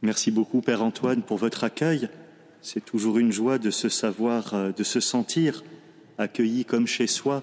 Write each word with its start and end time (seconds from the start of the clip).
Merci 0.00 0.30
beaucoup, 0.30 0.60
Père 0.60 0.84
Antoine, 0.84 1.22
pour 1.22 1.38
votre 1.38 1.64
accueil. 1.64 2.08
C'est 2.62 2.84
toujours 2.84 3.18
une 3.18 3.32
joie 3.32 3.58
de 3.58 3.70
se 3.70 3.88
savoir, 3.88 4.54
euh, 4.54 4.70
de 4.70 4.84
se 4.84 5.00
sentir 5.00 5.64
accueilli 6.18 6.64
comme 6.64 6.86
chez 6.86 7.08
soi 7.08 7.42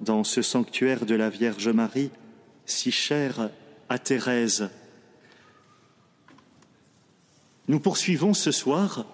dans 0.00 0.24
ce 0.24 0.40
sanctuaire 0.40 1.04
de 1.04 1.14
la 1.14 1.28
Vierge 1.28 1.68
Marie, 1.68 2.10
si 2.64 2.90
cher 2.90 3.50
à 3.90 3.98
Thérèse. 3.98 4.70
Nous 7.68 7.78
poursuivons 7.78 8.32
ce 8.32 8.52
soir 8.52 9.04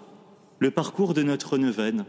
le 0.61 0.71
parcours 0.71 1.15
de 1.15 1.25
notre 1.25 1.59
neuvaine 1.59 2.05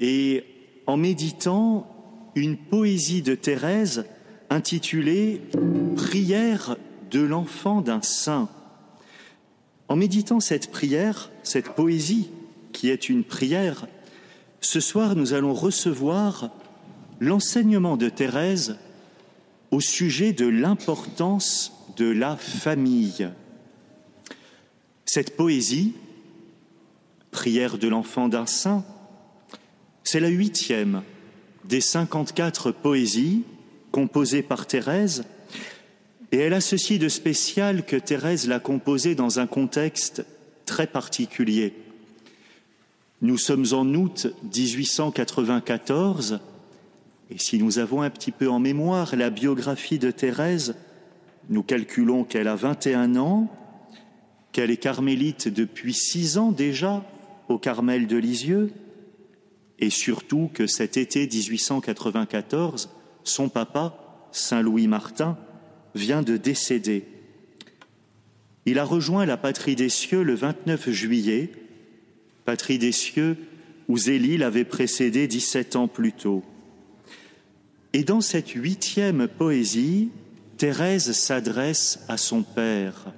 et 0.00 0.44
en 0.88 0.96
méditant 0.96 1.86
une 2.34 2.56
poésie 2.56 3.22
de 3.22 3.36
Thérèse 3.36 4.06
intitulée 4.50 5.40
Prière 5.94 6.76
de 7.12 7.20
l'enfant 7.20 7.80
d'un 7.80 8.02
saint. 8.02 8.48
En 9.88 9.96
méditant 9.96 10.40
cette 10.40 10.70
prière, 10.70 11.30
cette 11.42 11.70
poésie 11.70 12.30
qui 12.72 12.88
est 12.88 13.08
une 13.08 13.24
prière, 13.24 13.86
ce 14.60 14.80
soir 14.80 15.14
nous 15.14 15.34
allons 15.34 15.54
recevoir 15.54 16.50
l'enseignement 17.20 17.96
de 17.96 18.08
Thérèse 18.08 18.76
au 19.70 19.80
sujet 19.80 20.32
de 20.32 20.46
l'importance 20.46 21.72
de 21.96 22.06
la 22.06 22.36
famille. 22.36 23.28
Cette 25.04 25.36
poésie, 25.36 25.94
prière 27.30 27.78
de 27.78 27.88
l'enfant 27.88 28.28
d'un 28.28 28.46
saint, 28.46 28.84
c'est 30.02 30.20
la 30.20 30.28
huitième 30.28 31.02
des 31.64 31.80
54 31.80 32.72
poésies 32.72 33.44
composées 33.90 34.42
par 34.42 34.66
Thérèse, 34.66 35.24
et 36.34 36.38
elle 36.38 36.54
a 36.54 36.60
ceci 36.60 36.98
de 36.98 37.08
spécial 37.08 37.84
que 37.84 37.94
Thérèse 37.94 38.48
l'a 38.48 38.58
composée 38.58 39.14
dans 39.14 39.38
un 39.38 39.46
contexte 39.46 40.26
très 40.66 40.88
particulier. 40.88 41.74
Nous 43.22 43.38
sommes 43.38 43.66
en 43.70 43.86
août 43.94 44.26
1894, 44.42 46.40
et 47.30 47.38
si 47.38 47.62
nous 47.62 47.78
avons 47.78 48.02
un 48.02 48.10
petit 48.10 48.32
peu 48.32 48.48
en 48.50 48.58
mémoire 48.58 49.14
la 49.14 49.30
biographie 49.30 50.00
de 50.00 50.10
Thérèse, 50.10 50.74
nous 51.50 51.62
calculons 51.62 52.24
qu'elle 52.24 52.48
a 52.48 52.56
21 52.56 53.14
ans, 53.14 53.48
qu'elle 54.50 54.72
est 54.72 54.76
carmélite 54.76 55.46
depuis 55.46 55.94
six 55.94 56.36
ans 56.36 56.50
déjà 56.50 57.04
au 57.48 57.58
Carmel 57.58 58.08
de 58.08 58.16
Lisieux, 58.16 58.72
et 59.78 59.90
surtout 59.90 60.50
que 60.52 60.66
cet 60.66 60.96
été 60.96 61.28
1894, 61.28 62.90
son 63.22 63.48
papa, 63.48 64.26
Saint 64.32 64.62
Louis 64.62 64.88
Martin, 64.88 65.38
vient 65.94 66.22
de 66.22 66.36
décéder. 66.36 67.04
Il 68.66 68.78
a 68.78 68.84
rejoint 68.84 69.26
la 69.26 69.36
patrie 69.36 69.76
des 69.76 69.88
cieux 69.88 70.22
le 70.22 70.34
29 70.34 70.90
juillet, 70.90 71.50
patrie 72.44 72.78
des 72.78 72.92
cieux 72.92 73.36
où 73.88 73.98
Zélie 73.98 74.38
l'avait 74.38 74.64
précédé 74.64 75.26
17 75.26 75.76
ans 75.76 75.88
plus 75.88 76.12
tôt. 76.12 76.42
Et 77.92 78.04
dans 78.04 78.20
cette 78.20 78.50
huitième 78.50 79.28
poésie, 79.28 80.10
Thérèse 80.56 81.12
s'adresse 81.12 82.00
à 82.08 82.16
son 82.16 82.42
père. 82.42 83.12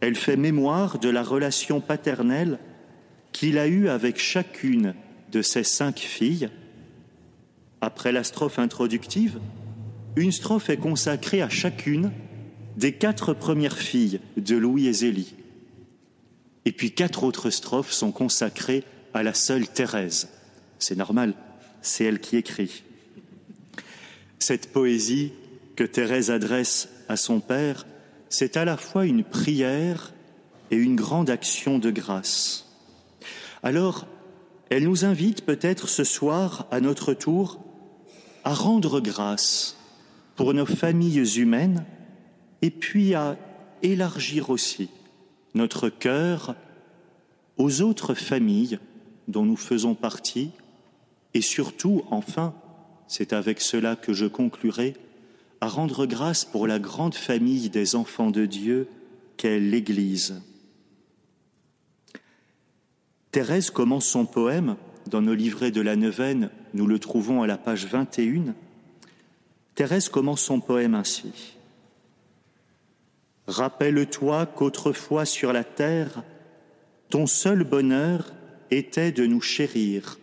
Elle 0.00 0.16
fait 0.16 0.36
mémoire 0.36 0.98
de 0.98 1.08
la 1.08 1.22
relation 1.22 1.80
paternelle 1.80 2.58
qu'il 3.30 3.58
a 3.58 3.68
eue 3.68 3.88
avec 3.88 4.18
chacune 4.18 4.94
de 5.30 5.42
ses 5.42 5.62
cinq 5.62 6.00
filles. 6.00 6.50
Après 7.80 8.12
la 8.12 8.24
strophe 8.24 8.58
introductive, 8.58 9.38
une 10.16 10.32
strophe 10.32 10.68
est 10.68 10.76
consacrée 10.76 11.42
à 11.42 11.48
chacune 11.48 12.12
des 12.76 12.92
quatre 12.92 13.32
premières 13.32 13.78
filles 13.78 14.20
de 14.36 14.56
Louis 14.56 14.86
et 14.86 14.92
Zélie. 14.92 15.34
Et 16.64 16.72
puis 16.72 16.92
quatre 16.92 17.24
autres 17.24 17.50
strophes 17.50 17.92
sont 17.92 18.12
consacrées 18.12 18.84
à 19.14 19.22
la 19.22 19.34
seule 19.34 19.68
Thérèse. 19.68 20.28
C'est 20.78 20.96
normal, 20.96 21.34
c'est 21.80 22.04
elle 22.04 22.20
qui 22.20 22.36
écrit. 22.36 22.82
Cette 24.38 24.72
poésie 24.72 25.32
que 25.76 25.84
Thérèse 25.84 26.30
adresse 26.30 26.88
à 27.08 27.16
son 27.16 27.40
Père, 27.40 27.86
c'est 28.28 28.56
à 28.56 28.64
la 28.64 28.76
fois 28.76 29.06
une 29.06 29.24
prière 29.24 30.12
et 30.70 30.76
une 30.76 30.96
grande 30.96 31.30
action 31.30 31.78
de 31.78 31.90
grâce. 31.90 32.66
Alors, 33.62 34.06
elle 34.70 34.84
nous 34.84 35.04
invite 35.04 35.44
peut-être 35.44 35.88
ce 35.88 36.04
soir, 36.04 36.66
à 36.70 36.80
notre 36.80 37.14
tour, 37.14 37.60
à 38.44 38.54
rendre 38.54 39.00
grâce 39.00 39.76
pour 40.36 40.54
nos 40.54 40.66
familles 40.66 41.38
humaines 41.38 41.84
et 42.62 42.70
puis 42.70 43.14
à 43.14 43.36
élargir 43.82 44.50
aussi 44.50 44.88
notre 45.54 45.88
cœur 45.88 46.54
aux 47.58 47.82
autres 47.82 48.14
familles 48.14 48.78
dont 49.28 49.44
nous 49.44 49.56
faisons 49.56 49.94
partie 49.94 50.50
et 51.34 51.40
surtout, 51.40 52.02
enfin, 52.10 52.54
c'est 53.06 53.32
avec 53.32 53.60
cela 53.60 53.96
que 53.96 54.12
je 54.12 54.26
conclurai, 54.26 54.94
à 55.60 55.68
rendre 55.68 56.06
grâce 56.06 56.44
pour 56.44 56.66
la 56.66 56.78
grande 56.78 57.14
famille 57.14 57.70
des 57.70 57.94
enfants 57.94 58.30
de 58.30 58.46
Dieu 58.46 58.88
qu'est 59.36 59.60
l'Église. 59.60 60.42
Thérèse 63.30 63.70
commence 63.70 64.06
son 64.06 64.26
poème, 64.26 64.76
dans 65.08 65.22
nos 65.22 65.34
livrets 65.34 65.70
de 65.70 65.80
la 65.80 65.96
neuvaine, 65.96 66.50
nous 66.74 66.86
le 66.86 66.98
trouvons 66.98 67.42
à 67.42 67.46
la 67.46 67.56
page 67.56 67.86
21. 67.86 68.54
Thérèse 69.74 70.08
commence 70.08 70.42
son 70.42 70.60
poème 70.60 70.94
ainsi. 70.94 71.56
Rappelle-toi 73.46 74.46
qu'autrefois 74.46 75.24
sur 75.24 75.52
la 75.52 75.64
terre, 75.64 76.22
ton 77.10 77.26
seul 77.26 77.64
bonheur 77.64 78.32
était 78.70 79.12
de 79.12 79.26
nous 79.26 79.40
chérir. 79.40 80.18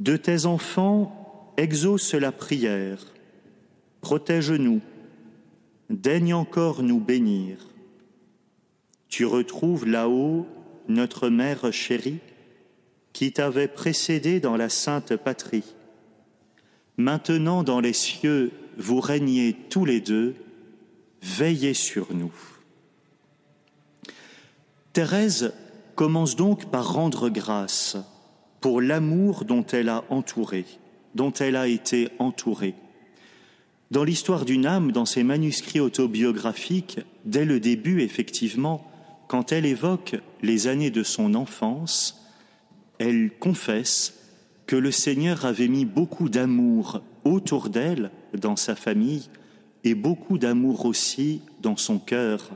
De 0.00 0.16
tes 0.16 0.46
enfants, 0.46 1.52
exauce 1.56 2.14
la 2.14 2.32
prière, 2.32 2.98
protège-nous, 4.00 4.80
daigne 5.90 6.34
encore 6.34 6.82
nous 6.82 7.00
bénir. 7.00 7.58
Tu 9.08 9.24
retrouves 9.24 9.86
là-haut 9.86 10.46
notre 10.88 11.28
mère 11.28 11.72
chérie, 11.72 12.18
qui 13.12 13.32
t'avait 13.32 13.68
précédé 13.68 14.40
dans 14.40 14.56
la 14.56 14.68
sainte 14.68 15.16
patrie. 15.16 15.74
Maintenant 16.96 17.62
dans 17.62 17.80
les 17.80 17.92
cieux, 17.92 18.52
vous 18.76 19.00
régnez 19.00 19.56
tous 19.70 19.84
les 19.84 20.00
deux, 20.00 20.34
veillez 21.22 21.74
sur 21.74 22.14
nous. 22.14 22.32
Thérèse 24.92 25.52
commence 25.96 26.36
donc 26.36 26.70
par 26.70 26.92
rendre 26.92 27.28
grâce 27.28 27.96
pour 28.60 28.80
l'amour 28.80 29.44
dont 29.44 29.64
elle 29.66 29.88
a 29.88 30.04
entouré, 30.08 30.64
dont 31.14 31.32
elle 31.32 31.56
a 31.56 31.68
été 31.68 32.08
entourée. 32.18 32.74
Dans 33.90 34.04
l'histoire 34.04 34.44
d'une 34.44 34.66
âme, 34.66 34.92
dans 34.92 35.04
ses 35.04 35.22
manuscrits 35.22 35.80
autobiographiques, 35.80 37.00
dès 37.24 37.44
le 37.44 37.60
début, 37.60 38.02
effectivement, 38.02 38.90
quand 39.28 39.52
elle 39.52 39.66
évoque 39.66 40.16
les 40.42 40.66
années 40.66 40.90
de 40.90 41.02
son 41.02 41.34
enfance, 41.34 42.24
elle 42.98 43.30
confesse 43.38 44.23
que 44.66 44.76
le 44.76 44.90
Seigneur 44.90 45.44
avait 45.44 45.68
mis 45.68 45.84
beaucoup 45.84 46.28
d'amour 46.28 47.02
autour 47.24 47.68
d'elle, 47.68 48.10
dans 48.32 48.56
sa 48.56 48.74
famille, 48.74 49.28
et 49.84 49.94
beaucoup 49.94 50.38
d'amour 50.38 50.86
aussi 50.86 51.42
dans 51.60 51.76
son 51.76 51.98
cœur, 51.98 52.50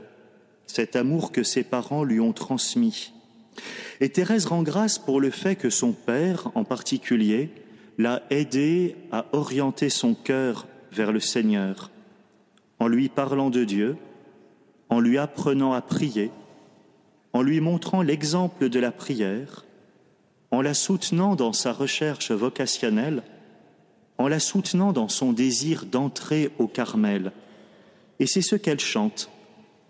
cet 0.65 0.95
amour 0.95 1.31
que 1.31 1.43
ses 1.43 1.63
parents 1.63 2.03
lui 2.03 2.19
ont 2.19 2.33
transmis. 2.33 3.13
Et 4.01 4.09
Thérèse 4.09 4.45
rend 4.45 4.63
grâce 4.63 4.97
pour 4.97 5.19
le 5.19 5.29
fait 5.29 5.55
que 5.55 5.69
son 5.69 5.91
père, 5.91 6.51
en 6.55 6.63
particulier, 6.63 7.51
l'a 7.97 8.23
aidé 8.29 8.95
à 9.11 9.25
orienter 9.33 9.89
son 9.89 10.13
cœur 10.13 10.67
vers 10.91 11.11
le 11.11 11.19
Seigneur, 11.19 11.91
en 12.79 12.87
lui 12.87 13.09
parlant 13.09 13.49
de 13.49 13.63
Dieu, 13.63 13.97
en 14.89 14.99
lui 14.99 15.17
apprenant 15.17 15.73
à 15.73 15.81
prier, 15.81 16.31
en 17.33 17.41
lui 17.41 17.59
montrant 17.59 18.01
l'exemple 18.01 18.69
de 18.69 18.79
la 18.79 18.91
prière, 18.91 19.65
en 20.51 20.61
la 20.61 20.73
soutenant 20.73 21.35
dans 21.35 21.53
sa 21.53 21.71
recherche 21.73 22.31
vocationnelle, 22.31 23.23
en 24.17 24.27
la 24.27 24.39
soutenant 24.39 24.91
dans 24.91 25.07
son 25.07 25.31
désir 25.31 25.85
d'entrer 25.85 26.51
au 26.57 26.67
Carmel. 26.67 27.31
Et 28.19 28.27
c'est 28.27 28.41
ce 28.41 28.55
qu'elle 28.55 28.79
chante 28.79 29.29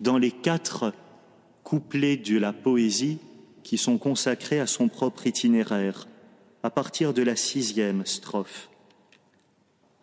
dans 0.00 0.18
les 0.18 0.30
quatre 0.30 0.92
couplets 1.64 2.16
de 2.16 2.38
la 2.38 2.52
poésie 2.52 3.18
qui 3.62 3.78
sont 3.78 3.98
consacrés 3.98 4.60
à 4.60 4.66
son 4.66 4.88
propre 4.88 5.26
itinéraire, 5.26 6.06
à 6.62 6.70
partir 6.70 7.12
de 7.12 7.22
la 7.22 7.36
sixième 7.36 8.06
strophe. 8.06 8.70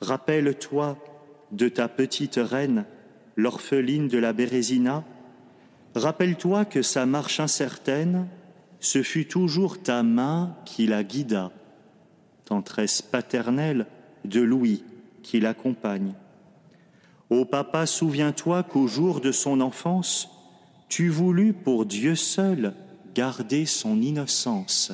Rappelle-toi 0.01 0.98
de 1.51 1.69
ta 1.69 1.88
petite 1.88 2.39
reine, 2.42 2.86
l'orpheline 3.36 4.07
de 4.07 4.18
la 4.18 4.33
Bérésina, 4.33 5.04
Rappelle-toi 5.98 6.65
que 6.65 6.83
sa 6.83 7.06
marche 7.07 7.39
incertaine, 7.39 8.27
ce 8.79 9.03
fut 9.03 9.27
toujours 9.27 9.81
ta 9.81 10.03
main 10.03 10.56
qui 10.65 10.88
la 10.88 11.03
guida, 11.03 11.51
tendresse 12.45 13.01
paternelle 13.01 13.88
de 14.25 14.41
Louis 14.41 14.83
qui 15.24 15.39
l'accompagne. 15.39 16.13
Ô 17.29 17.44
papa, 17.45 17.85
souviens-toi 17.85 18.63
qu'au 18.63 18.88
jour 18.88 19.19
de 19.19 19.31
son 19.31 19.59
enfance, 19.59 20.29
tu 20.88 21.09
voulus 21.09 21.53
pour 21.53 21.85
Dieu 21.85 22.15
seul 22.15 22.74
garder 23.13 23.65
son 23.65 24.01
innocence. 24.01 24.94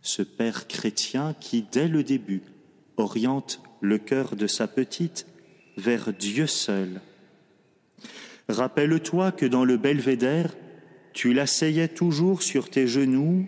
Ce 0.00 0.22
Père 0.22 0.66
chrétien 0.66 1.34
qui, 1.38 1.64
dès 1.70 1.86
le 1.86 2.02
début, 2.02 2.42
oriente 2.96 3.60
le 3.80 3.98
cœur 3.98 4.34
de 4.34 4.48
sa 4.48 4.66
petite 4.66 5.26
vers 5.76 6.12
Dieu 6.12 6.46
seul. 6.48 7.00
Rappelle-toi 8.48 9.32
que 9.32 9.46
dans 9.46 9.64
le 9.64 9.76
belvédère, 9.76 10.54
tu 11.12 11.32
l'asseyais 11.32 11.88
toujours 11.88 12.42
sur 12.42 12.70
tes 12.70 12.86
genoux 12.86 13.46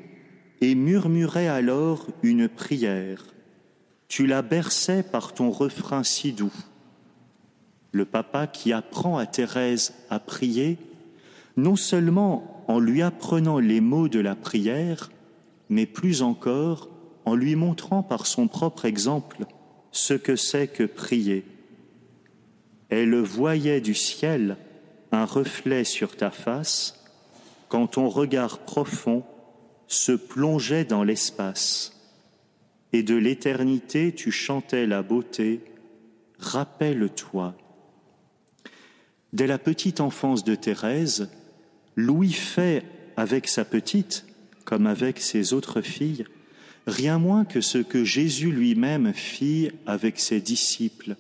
et 0.61 0.75
murmurais 0.75 1.49
alors 1.49 2.07
une 2.23 2.49
prière. 2.49 3.25
Tu 4.09 4.27
la 4.27 4.43
berçais 4.43 5.03
par 5.03 5.35
ton 5.35 5.51
refrain 5.51 6.05
si 6.05 6.33
doux. 6.33 6.55
Le 7.93 8.05
papa 8.05 8.47
qui 8.47 8.73
apprend 8.73 9.19
à 9.19 9.27
Thérèse 9.27 9.95
à 10.11 10.19
prier, 10.19 10.79
non 11.57 11.77
seulement 11.77 12.65
en 12.69 12.79
lui 12.79 13.03
apprenant 13.03 13.59
les 13.59 13.81
mots 13.81 14.09
de 14.09 14.21
la 14.21 14.35
prière, 14.35 15.11
mais 15.69 15.87
plus 15.87 16.23
encore 16.23 16.89
en 17.25 17.35
lui 17.35 17.57
montrant 17.57 18.03
par 18.03 18.27
son 18.27 18.49
propre 18.49 18.85
exemple 18.85 19.47
ce 19.93 20.15
que 20.15 20.37
c'est 20.37 20.69
que 20.69 20.85
prier. 20.85 21.45
Elle 22.91 23.15
voyait 23.17 23.81
du 23.81 23.95
ciel 23.95 24.57
un 25.13 25.25
reflet 25.25 25.85
sur 25.85 26.17
ta 26.17 26.31
face 26.31 26.94
quand 27.75 27.88
ton 27.88 28.09
regard 28.09 28.59
profond 28.61 29.25
se 29.88 30.12
plongeait 30.12 30.85
dans 30.85 31.03
l'espace 31.03 32.00
et 32.93 33.03
de 33.03 33.17
l'éternité 33.17 34.15
tu 34.15 34.31
chantais 34.31 34.87
la 34.87 35.03
beauté, 35.03 35.61
rappelle-toi. 36.38 37.56
Dès 39.32 39.49
la 39.49 39.59
petite 39.59 40.00
enfance 40.00 40.44
de 40.44 40.55
Thérèse, 40.55 41.29
Louis 41.97 42.32
fait 42.32 42.85
avec 43.17 43.49
sa 43.49 43.65
petite, 43.65 44.25
comme 44.65 44.87
avec 44.87 45.19
ses 45.19 45.53
autres 45.53 45.81
filles, 45.81 46.27
rien 46.87 47.19
moins 47.19 47.44
que 47.44 47.61
ce 47.61 47.79
que 47.79 48.05
Jésus 48.05 48.53
lui-même 48.53 49.12
fit 49.12 49.73
avec 49.85 50.20
ses 50.20 50.41
disciples. 50.41 51.17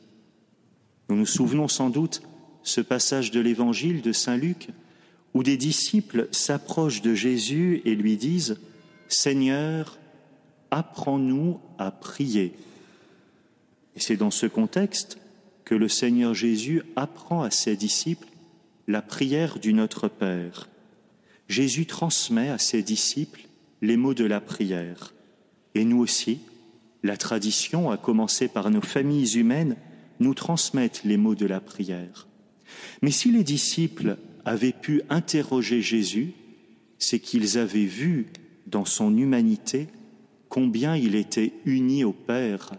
Nous 1.08 1.16
nous 1.16 1.26
souvenons 1.26 1.66
sans 1.66 1.90
doute 1.90 2.22
ce 2.62 2.80
passage 2.80 3.32
de 3.32 3.40
l'évangile 3.40 4.02
de 4.02 4.12
Saint 4.12 4.36
Luc 4.36 4.68
où 5.34 5.42
des 5.42 5.56
disciples 5.56 6.28
s'approchent 6.30 7.02
de 7.02 7.14
Jésus 7.14 7.82
et 7.84 7.94
lui 7.94 8.16
disent 8.16 8.58
Seigneur, 9.08 9.98
apprends-nous 10.70 11.60
à 11.78 11.90
prier. 11.90 12.54
Et 13.96 14.00
c'est 14.00 14.16
dans 14.16 14.30
ce 14.30 14.46
contexte 14.46 15.18
que 15.64 15.74
le 15.74 15.88
Seigneur 15.88 16.34
Jésus 16.34 16.82
apprend 16.96 17.42
à 17.42 17.50
ses 17.50 17.76
disciples 17.76 18.28
la 18.86 19.02
prière 19.02 19.58
du 19.58 19.72
Notre 19.72 20.08
Père. 20.08 20.68
Jésus 21.48 21.86
transmet 21.86 22.48
à 22.48 22.58
ses 22.58 22.82
disciples 22.82 23.46
les 23.82 23.96
mots 23.96 24.14
de 24.14 24.24
la 24.24 24.40
prière. 24.40 25.14
Et 25.74 25.84
nous 25.84 25.98
aussi, 25.98 26.40
la 27.02 27.16
tradition, 27.16 27.90
à 27.90 27.96
commencer 27.96 28.48
par 28.48 28.70
nos 28.70 28.80
familles 28.80 29.38
humaines, 29.38 29.76
nous 30.20 30.34
transmettent 30.34 31.02
les 31.04 31.16
mots 31.16 31.34
de 31.34 31.46
la 31.46 31.60
prière. 31.60 32.26
Mais 33.02 33.10
si 33.10 33.30
les 33.30 33.44
disciples 33.44 34.16
avaient 34.44 34.72
pu 34.72 35.02
interroger 35.08 35.80
Jésus, 35.80 36.32
c'est 36.98 37.18
qu'ils 37.18 37.58
avaient 37.58 37.84
vu 37.84 38.26
dans 38.66 38.84
son 38.84 39.16
humanité 39.16 39.88
combien 40.48 40.96
il 40.96 41.14
était 41.14 41.52
uni 41.64 42.04
au 42.04 42.12
Père, 42.12 42.72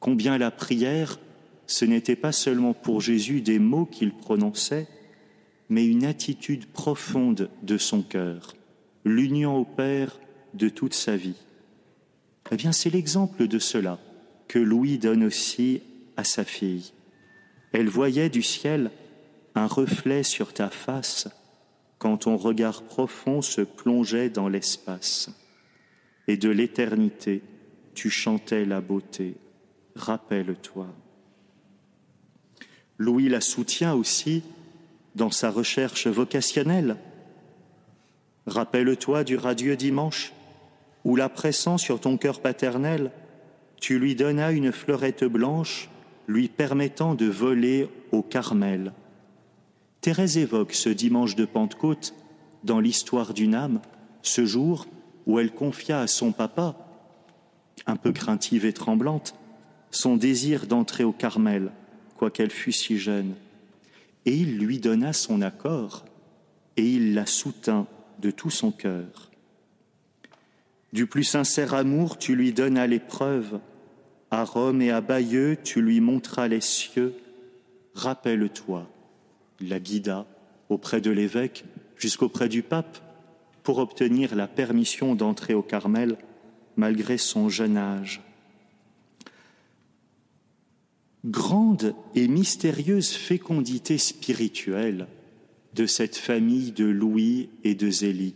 combien 0.00 0.38
la 0.38 0.50
prière, 0.50 1.18
ce 1.66 1.84
n'était 1.84 2.16
pas 2.16 2.32
seulement 2.32 2.74
pour 2.74 3.00
Jésus 3.00 3.40
des 3.40 3.58
mots 3.58 3.86
qu'il 3.86 4.12
prononçait, 4.12 4.88
mais 5.68 5.86
une 5.86 6.04
attitude 6.04 6.66
profonde 6.66 7.48
de 7.62 7.78
son 7.78 8.02
cœur, 8.02 8.54
l'union 9.04 9.56
au 9.56 9.64
Père 9.64 10.18
de 10.54 10.68
toute 10.68 10.94
sa 10.94 11.16
vie. 11.16 11.36
Eh 12.50 12.56
bien, 12.56 12.72
c'est 12.72 12.90
l'exemple 12.90 13.48
de 13.48 13.58
cela 13.58 13.98
que 14.48 14.58
Louis 14.58 14.98
donne 14.98 15.24
aussi 15.24 15.80
à 16.18 16.24
sa 16.24 16.44
fille. 16.44 16.92
Elle 17.72 17.88
voyait 17.88 18.28
du 18.28 18.42
ciel 18.42 18.90
un 19.54 19.66
reflet 19.66 20.22
sur 20.22 20.52
ta 20.52 20.70
face 20.70 21.28
quand 21.98 22.18
ton 22.18 22.36
regard 22.36 22.82
profond 22.82 23.42
se 23.42 23.60
plongeait 23.60 24.30
dans 24.30 24.48
l'espace 24.48 25.30
et 26.26 26.36
de 26.36 26.48
l'éternité 26.48 27.42
tu 27.94 28.10
chantais 28.10 28.64
la 28.64 28.80
beauté. 28.80 29.36
Rappelle-toi. 29.96 30.86
Louis 32.98 33.28
la 33.28 33.40
soutient 33.40 33.94
aussi 33.94 34.42
dans 35.14 35.30
sa 35.30 35.50
recherche 35.50 36.06
vocationnelle. 36.06 36.96
Rappelle-toi 38.46 39.24
du 39.24 39.36
radieux 39.36 39.76
dimanche 39.76 40.32
où, 41.04 41.16
la 41.16 41.28
pressant 41.28 41.78
sur 41.78 42.00
ton 42.00 42.16
cœur 42.16 42.40
paternel, 42.40 43.10
tu 43.80 43.98
lui 43.98 44.14
donnas 44.14 44.52
une 44.52 44.72
fleurette 44.72 45.24
blanche 45.24 45.90
lui 46.28 46.48
permettant 46.48 47.14
de 47.14 47.26
voler 47.26 47.88
au 48.12 48.22
Carmel. 48.22 48.92
Thérèse 50.02 50.36
évoque 50.36 50.74
ce 50.74 50.88
dimanche 50.88 51.36
de 51.36 51.44
Pentecôte 51.44 52.12
dans 52.64 52.80
l'histoire 52.80 53.32
d'une 53.34 53.54
âme, 53.54 53.80
ce 54.22 54.44
jour 54.44 54.88
où 55.26 55.38
elle 55.38 55.52
confia 55.52 56.00
à 56.00 56.08
son 56.08 56.32
papa, 56.32 56.76
un 57.86 57.94
peu 57.94 58.10
craintive 58.10 58.66
et 58.66 58.72
tremblante, 58.72 59.36
son 59.92 60.16
désir 60.16 60.66
d'entrer 60.66 61.04
au 61.04 61.12
Carmel, 61.12 61.70
quoiqu'elle 62.16 62.50
fût 62.50 62.72
si 62.72 62.98
jeune. 62.98 63.36
Et 64.26 64.36
il 64.36 64.58
lui 64.58 64.80
donna 64.80 65.12
son 65.12 65.40
accord, 65.40 66.04
et 66.76 66.84
il 66.84 67.14
la 67.14 67.26
soutint 67.26 67.86
de 68.18 68.32
tout 68.32 68.50
son 68.50 68.72
cœur. 68.72 69.30
Du 70.92 71.06
plus 71.06 71.24
sincère 71.24 71.74
amour, 71.74 72.18
tu 72.18 72.34
lui 72.34 72.52
donnas 72.52 72.88
l'épreuve. 72.88 73.60
À 74.32 74.44
Rome 74.44 74.82
et 74.82 74.90
à 74.90 75.00
Bayeux, 75.00 75.58
tu 75.62 75.80
lui 75.80 76.00
montras 76.00 76.48
les 76.48 76.60
cieux. 76.60 77.14
Rappelle-toi, 77.94 78.88
la 79.68 79.80
guida 79.80 80.26
auprès 80.68 81.00
de 81.00 81.10
l'évêque 81.10 81.64
jusqu'auprès 81.96 82.48
du 82.48 82.62
pape 82.62 82.98
pour 83.62 83.78
obtenir 83.78 84.34
la 84.34 84.48
permission 84.48 85.14
d'entrer 85.14 85.54
au 85.54 85.62
Carmel 85.62 86.16
malgré 86.76 87.18
son 87.18 87.48
jeune 87.48 87.76
âge. 87.76 88.22
Grande 91.24 91.94
et 92.14 92.26
mystérieuse 92.26 93.10
fécondité 93.10 93.98
spirituelle 93.98 95.06
de 95.74 95.86
cette 95.86 96.16
famille 96.16 96.72
de 96.72 96.84
Louis 96.84 97.48
et 97.62 97.74
de 97.74 97.90
Zélie, 97.90 98.34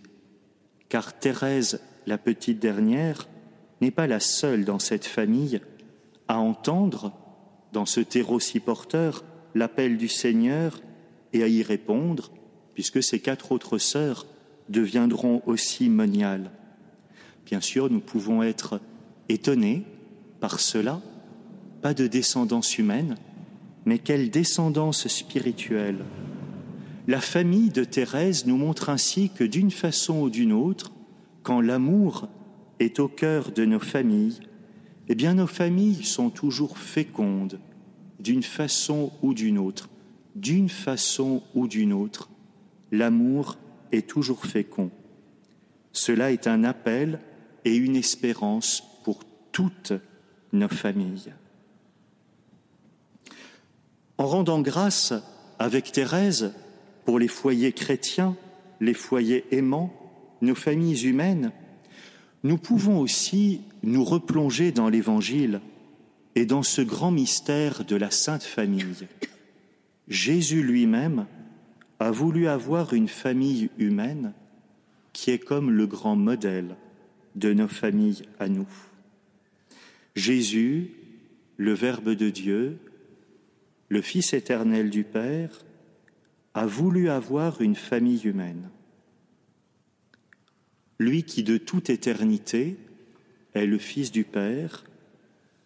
car 0.89 1.19
Thérèse, 1.19 1.81
la 2.07 2.19
petite 2.19 2.61
dernière, 2.61 3.27
n'est 3.81 3.91
pas 3.91 4.07
la 4.07 4.21
seule 4.21 4.65
dans 4.65 4.79
cette 4.79 5.05
famille 5.05 5.61
à 6.29 6.39
entendre, 6.39 7.13
dans 7.73 7.87
ce 7.87 8.01
terreau 8.01 8.41
si 8.41 8.61
porteur, 8.61 9.25
l'appel 9.55 9.97
du 9.97 10.09
Seigneur 10.09 10.81
et 11.37 11.43
à 11.43 11.49
y 11.49 11.63
répondre, 11.63 12.31
puisque 12.75 13.03
ses 13.03 13.21
quatre 13.21 13.53
autres 13.53 13.79
sœurs 13.79 14.27
deviendront 14.69 15.43
aussi 15.47 15.89
moniales. 15.89 16.51
Bien 17.45 17.61
sûr, 17.61 17.91
nous 17.91 18.01
pouvons 18.01 18.43
être 18.43 18.81
étonnés 19.29 19.85
par 20.41 20.61
cela, 20.61 21.01
pas 21.83 21.95
de 21.95 22.07
descendance 22.07 22.79
humaine, 22.79 23.17
mais 23.85 23.99
quelle 23.99 24.31
descendance 24.31 25.07
spirituelle. 25.09 26.05
La 27.07 27.21
famille 27.21 27.71
de 27.71 27.85
Thérèse 27.85 28.47
nous 28.47 28.57
montre 28.57 28.89
ainsi 28.89 29.31
que 29.31 29.45
d'une 29.45 29.71
façon 29.71 30.23
ou 30.23 30.31
d'une 30.31 30.53
autre, 30.53 30.91
quand 31.45 31.61
l'amour 31.61 32.29
est 32.81 32.99
au 32.99 33.07
cœur 33.07 33.53
de 33.53 33.65
nos 33.65 33.79
familles, 33.79 34.41
eh 35.09 35.15
bien 35.15 35.35
nos 35.35 35.47
familles 35.47 36.03
sont 36.03 36.31
toujours 36.31 36.79
fécondes 36.79 37.61
d'une 38.19 38.43
façon 38.43 39.13
ou 39.23 39.35
d'une 39.35 39.59
autre. 39.59 39.89
D'une 40.37 40.69
façon 40.69 41.43
ou 41.55 41.67
d'une 41.67 41.95
autre, 41.95 42.29
l'amour 42.93 43.57
est 43.91 44.07
toujours 44.07 44.45
fécond. 44.45 44.91
Cela 45.93 46.31
est 46.31 46.47
un 46.47 46.63
appel 46.63 47.21
et 47.65 47.75
une 47.75 47.97
espérance 47.97 48.83
pour 49.03 49.21
toutes 49.51 49.95
nos 50.53 50.69
familles. 50.69 51.33
En 54.19 54.27
rendant 54.27 54.61
grâce 54.61 55.15
avec 55.59 55.91
Thérèse 55.91 56.53
pour 57.07 57.19
les 57.19 57.29
foyers 57.29 57.73
chrétiens, 57.73 58.37
les 58.81 58.93
foyers 58.93 59.47
aimants, 59.53 59.91
nos 60.43 60.55
familles 60.55 61.07
humaines, 61.07 61.51
nous 62.43 62.59
pouvons 62.59 63.01
aussi 63.01 63.63
nous 63.83 64.05
replonger 64.05 64.71
dans 64.71 64.91
l'Évangile 64.91 65.63
et 66.35 66.45
dans 66.45 66.63
ce 66.63 66.83
grand 66.83 67.11
mystère 67.11 67.87
de 67.87 67.97
la 67.97 68.11
Sainte 68.11 68.43
Famille. 68.43 69.07
Jésus 70.09 70.63
lui-même 70.63 71.27
a 71.99 72.11
voulu 72.11 72.47
avoir 72.47 72.95
une 72.95 73.09
famille 73.09 73.71
humaine 73.79 74.35
qui 75.13 75.31
est 75.31 75.39
comme 75.39 75.71
le 75.71 75.87
grand 75.87 76.17
modèle 76.17 76.77
de 77.35 77.53
nos 77.53 77.69
familles 77.69 78.23
à 78.39 78.49
nous. 78.49 78.69
Jésus, 80.15 80.93
le 81.57 81.73
Verbe 81.73 82.11
de 82.11 82.31
Dieu, 82.31 82.79
le 83.89 84.01
Fils 84.01 84.33
éternel 84.33 84.91
du 84.91 85.05
Père, 85.05 85.65
a 86.55 86.67
voulu 86.67 87.11
avoir 87.11 87.61
une 87.61 87.77
famille 87.77 88.23
humaine. 88.27 88.71
Lui 90.99 91.25
qui 91.25 91.43
de 91.43 91.59
toute 91.59 91.91
éternité 91.91 92.79
est 93.55 93.67
le 93.67 93.79
Fils 93.79 94.11
du 94.11 94.25
Père, 94.25 94.85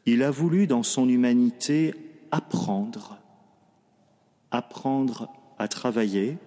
il 0.06 0.22
a 0.22 0.30
voulu 0.30 0.66
dans 0.66 0.82
son 0.82 1.08
humanité 1.08 1.94
apprendre, 2.32 3.19
apprendre 4.50 5.28
à 5.58 5.68
travailler, 5.68 6.38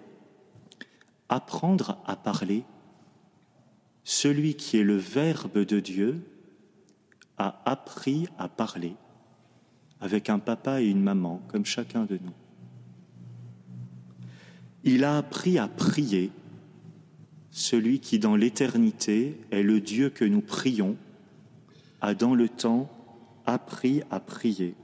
apprendre 1.29 1.97
à 2.05 2.15
parler. 2.15 2.63
Celui 4.03 4.55
qui 4.55 4.77
est 4.77 4.83
le 4.83 4.97
Verbe 4.97 5.59
de 5.59 5.79
Dieu 5.79 6.21
a 7.37 7.61
appris 7.65 8.27
à 8.37 8.47
parler 8.47 8.95
avec 10.01 10.29
un 10.29 10.39
papa 10.39 10.81
et 10.81 10.87
une 10.87 11.01
maman, 11.01 11.41
comme 11.47 11.65
chacun 11.65 12.03
de 12.03 12.19
nous. 12.21 12.33
Il 14.83 15.05
a 15.05 15.17
appris 15.17 15.57
à 15.57 15.69
prier, 15.69 16.29
celui 17.51 17.99
qui 17.99 18.19
dans 18.19 18.35
l'éternité 18.35 19.39
est 19.51 19.63
le 19.63 19.79
Dieu 19.79 20.09
que 20.09 20.25
nous 20.25 20.41
prions, 20.41 20.97
a 22.01 22.13
dans 22.13 22.35
le 22.35 22.49
temps 22.49 22.89
appris 23.45 24.01
à 24.11 24.19
prier. 24.19 24.75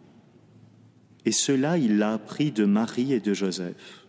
Et 1.29 1.31
cela, 1.31 1.77
il 1.77 1.99
l'a 1.99 2.13
appris 2.13 2.49
de 2.49 2.65
Marie 2.65 3.13
et 3.13 3.19
de 3.19 3.35
Joseph. 3.35 4.07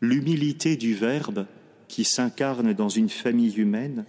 L'humilité 0.00 0.78
du 0.78 0.94
Verbe 0.94 1.44
qui 1.88 2.04
s'incarne 2.04 2.72
dans 2.72 2.88
une 2.88 3.10
famille 3.10 3.52
humaine 3.56 4.06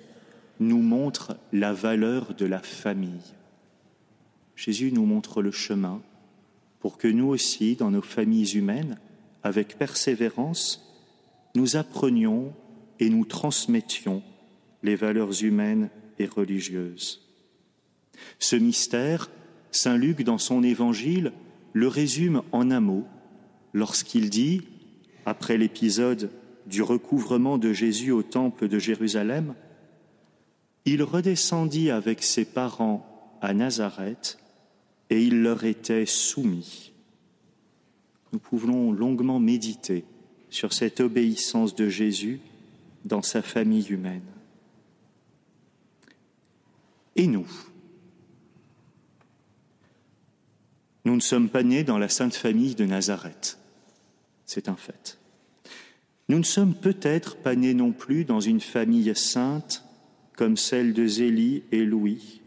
nous 0.62 0.82
montre 0.82 1.36
la 1.52 1.74
valeur 1.74 2.34
de 2.34 2.46
la 2.46 2.60
famille. 2.60 3.34
Jésus 4.56 4.94
nous 4.94 5.06
montre 5.06 5.42
le 5.42 5.52
chemin 5.52 6.02
pour 6.80 6.98
que 6.98 7.10
nous 7.10 7.28
aussi, 7.28 7.76
dans 7.76 7.92
nos 7.92 8.02
familles 8.02 8.56
humaines, 8.56 8.98
avec 9.44 9.78
persévérance, 9.78 10.98
nous 11.56 11.76
apprenions 11.76 12.54
et 13.02 13.10
nous 13.10 13.26
transmettions 13.26 14.24
les 14.82 14.96
valeurs 14.96 15.44
humaines 15.44 15.90
et 16.20 16.26
religieuses. 16.26 17.28
Ce 18.40 18.56
mystère, 18.56 19.30
Saint 19.72 19.98
Luc, 19.98 20.24
dans 20.24 20.38
son 20.38 20.64
évangile, 20.64 21.34
le 21.76 21.90
résume 21.90 22.42
en 22.54 22.72
un 22.72 22.80
mot 22.80 23.04
lorsqu'il 23.74 24.30
dit, 24.30 24.62
après 25.26 25.58
l'épisode 25.58 26.32
du 26.68 26.82
recouvrement 26.82 27.58
de 27.58 27.74
Jésus 27.74 28.14
au 28.14 28.24
temple 28.24 28.70
de 28.70 28.80
Jérusalem, 28.80 29.56
il 30.86 31.04
redescendit 31.04 31.92
avec 31.92 32.24
ses 32.24 32.46
parents 32.46 33.38
à 33.42 33.54
Nazareth 33.54 34.40
et 35.10 35.22
il 35.22 35.42
leur 35.42 35.66
était 35.66 36.06
soumis. 36.06 36.94
Nous 38.32 38.40
pouvons 38.40 38.94
longuement 38.94 39.42
méditer 39.42 40.06
sur 40.50 40.72
cette 40.72 41.02
obéissance 41.02 41.76
de 41.76 41.90
Jésus 41.90 42.40
dans 43.04 43.22
sa 43.22 43.42
famille 43.42 43.88
humaine. 43.90 44.24
Et 47.18 47.28
nous 47.28 47.48
Nous 51.06 51.16
ne 51.16 51.22
sommes 51.22 51.50
pas 51.50 51.64
nés 51.64 51.84
dans 51.84 52.00
la 52.00 52.10
sainte 52.10 52.36
famille 52.36 52.74
de 52.74 52.86
Nazareth, 52.86 53.60
c'est 54.46 54.70
un 54.70 54.76
fait. 54.76 55.20
Nous 56.28 56.40
ne 56.40 56.44
sommes 56.44 56.74
peut-être 56.74 57.38
pas 57.38 57.56
nés 57.56 57.76
non 57.76 57.92
plus 57.92 58.26
dans 58.26 58.40
une 58.40 58.60
famille 58.60 59.16
sainte 59.16 59.84
comme 60.36 60.58
celle 60.58 60.94
de 60.94 61.06
Zélie 61.06 61.64
et 61.72 61.86
Louis. 61.86 62.42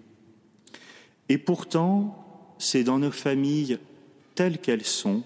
Et 1.29 1.39
pourtant, 1.39 2.55
c'est 2.59 2.83
dans 2.83 2.99
nos 2.99 3.13
familles 3.13 3.79
telles 4.35 4.59
qu'elles 4.59 4.85
sont 4.85 5.23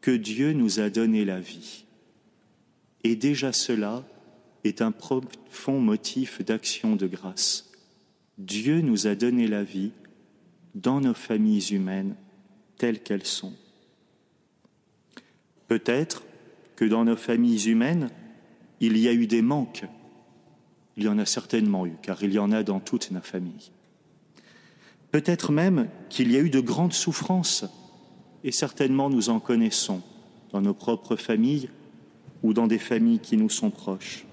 que 0.00 0.12
Dieu 0.12 0.52
nous 0.52 0.78
a 0.78 0.90
donné 0.90 1.24
la 1.24 1.40
vie. 1.40 1.84
Et 3.02 3.16
déjà 3.16 3.52
cela 3.52 4.04
est 4.62 4.80
un 4.80 4.92
profond 4.92 5.80
motif 5.80 6.40
d'action 6.42 6.94
de 6.94 7.08
grâce. 7.08 7.70
Dieu 8.38 8.80
nous 8.80 9.08
a 9.08 9.16
donné 9.16 9.48
la 9.48 9.64
vie 9.64 9.90
dans 10.76 11.00
nos 11.00 11.14
familles 11.14 11.74
humaines 11.74 12.14
telles 12.82 13.00
qu'elles 13.00 13.24
sont. 13.24 13.52
Peut-être 15.68 16.24
que 16.74 16.84
dans 16.84 17.04
nos 17.04 17.14
familles 17.14 17.70
humaines, 17.70 18.10
il 18.80 18.98
y 18.98 19.06
a 19.06 19.12
eu 19.12 19.28
des 19.28 19.40
manques. 19.40 19.84
Il 20.96 21.04
y 21.04 21.08
en 21.08 21.20
a 21.20 21.24
certainement 21.24 21.86
eu, 21.86 21.92
car 22.02 22.20
il 22.24 22.32
y 22.32 22.40
en 22.40 22.50
a 22.50 22.64
dans 22.64 22.80
toutes 22.80 23.12
nos 23.12 23.20
familles. 23.20 23.70
Peut-être 25.12 25.52
même 25.52 25.90
qu'il 26.08 26.32
y 26.32 26.36
a 26.36 26.40
eu 26.40 26.50
de 26.50 26.58
grandes 26.58 26.92
souffrances, 26.92 27.64
et 28.42 28.50
certainement 28.50 29.10
nous 29.10 29.30
en 29.30 29.38
connaissons 29.38 30.02
dans 30.50 30.60
nos 30.60 30.74
propres 30.74 31.14
familles 31.14 31.70
ou 32.42 32.52
dans 32.52 32.66
des 32.66 32.80
familles 32.80 33.20
qui 33.20 33.36
nous 33.36 33.48
sont 33.48 33.70
proches. 33.70 34.26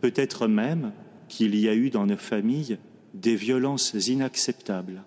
Peut-être 0.00 0.46
même 0.46 0.92
qu'il 1.26 1.56
y 1.56 1.68
a 1.68 1.74
eu 1.74 1.90
dans 1.90 2.06
nos 2.06 2.16
familles 2.16 2.78
des 3.12 3.34
violences 3.34 3.92
inacceptables. 4.06 5.02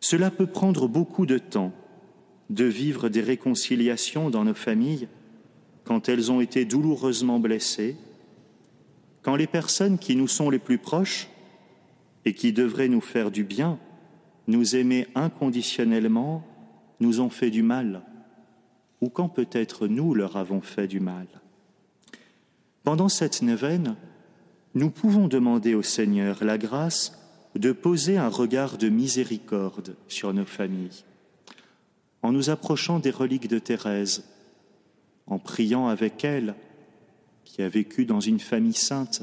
Cela 0.00 0.30
peut 0.30 0.46
prendre 0.46 0.88
beaucoup 0.88 1.26
de 1.26 1.38
temps 1.38 1.72
de 2.50 2.64
vivre 2.64 3.08
des 3.08 3.20
réconciliations 3.20 4.30
dans 4.30 4.44
nos 4.44 4.54
familles 4.54 5.08
quand 5.84 6.08
elles 6.08 6.30
ont 6.30 6.40
été 6.40 6.64
douloureusement 6.64 7.40
blessées, 7.40 7.96
quand 9.22 9.36
les 9.36 9.46
personnes 9.46 9.98
qui 9.98 10.16
nous 10.16 10.28
sont 10.28 10.50
les 10.50 10.58
plus 10.58 10.78
proches 10.78 11.28
et 12.24 12.34
qui 12.34 12.52
devraient 12.52 12.88
nous 12.88 13.00
faire 13.00 13.30
du 13.30 13.42
bien, 13.42 13.78
nous 14.46 14.76
aimer 14.76 15.06
inconditionnellement, 15.14 16.44
nous 17.00 17.20
ont 17.20 17.30
fait 17.30 17.50
du 17.50 17.62
mal, 17.62 18.02
ou 19.00 19.08
quand 19.08 19.28
peut-être 19.28 19.86
nous 19.86 20.14
leur 20.14 20.36
avons 20.36 20.60
fait 20.60 20.88
du 20.88 21.00
mal. 21.00 21.26
Pendant 22.84 23.08
cette 23.08 23.42
neuvaine, 23.42 23.96
nous 24.74 24.90
pouvons 24.90 25.28
demander 25.28 25.74
au 25.74 25.82
Seigneur 25.82 26.44
la 26.44 26.58
grâce 26.58 27.17
de 27.58 27.72
poser 27.72 28.16
un 28.16 28.28
regard 28.28 28.78
de 28.78 28.88
miséricorde 28.88 29.96
sur 30.06 30.32
nos 30.32 30.44
familles, 30.44 31.04
en 32.22 32.32
nous 32.32 32.50
approchant 32.50 33.00
des 33.00 33.10
reliques 33.10 33.48
de 33.48 33.58
Thérèse, 33.58 34.24
en 35.26 35.38
priant 35.38 35.88
avec 35.88 36.24
elle, 36.24 36.54
qui 37.44 37.62
a 37.62 37.68
vécu 37.68 38.04
dans 38.04 38.20
une 38.20 38.40
famille 38.40 38.74
sainte, 38.74 39.22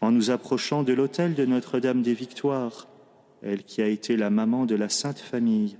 en 0.00 0.12
nous 0.12 0.30
approchant 0.30 0.82
de 0.84 0.92
l'autel 0.92 1.34
de 1.34 1.44
Notre-Dame 1.44 2.02
des 2.02 2.14
Victoires, 2.14 2.86
elle 3.42 3.64
qui 3.64 3.82
a 3.82 3.88
été 3.88 4.16
la 4.16 4.30
maman 4.30 4.64
de 4.64 4.76
la 4.76 4.88
Sainte 4.88 5.18
Famille, 5.18 5.76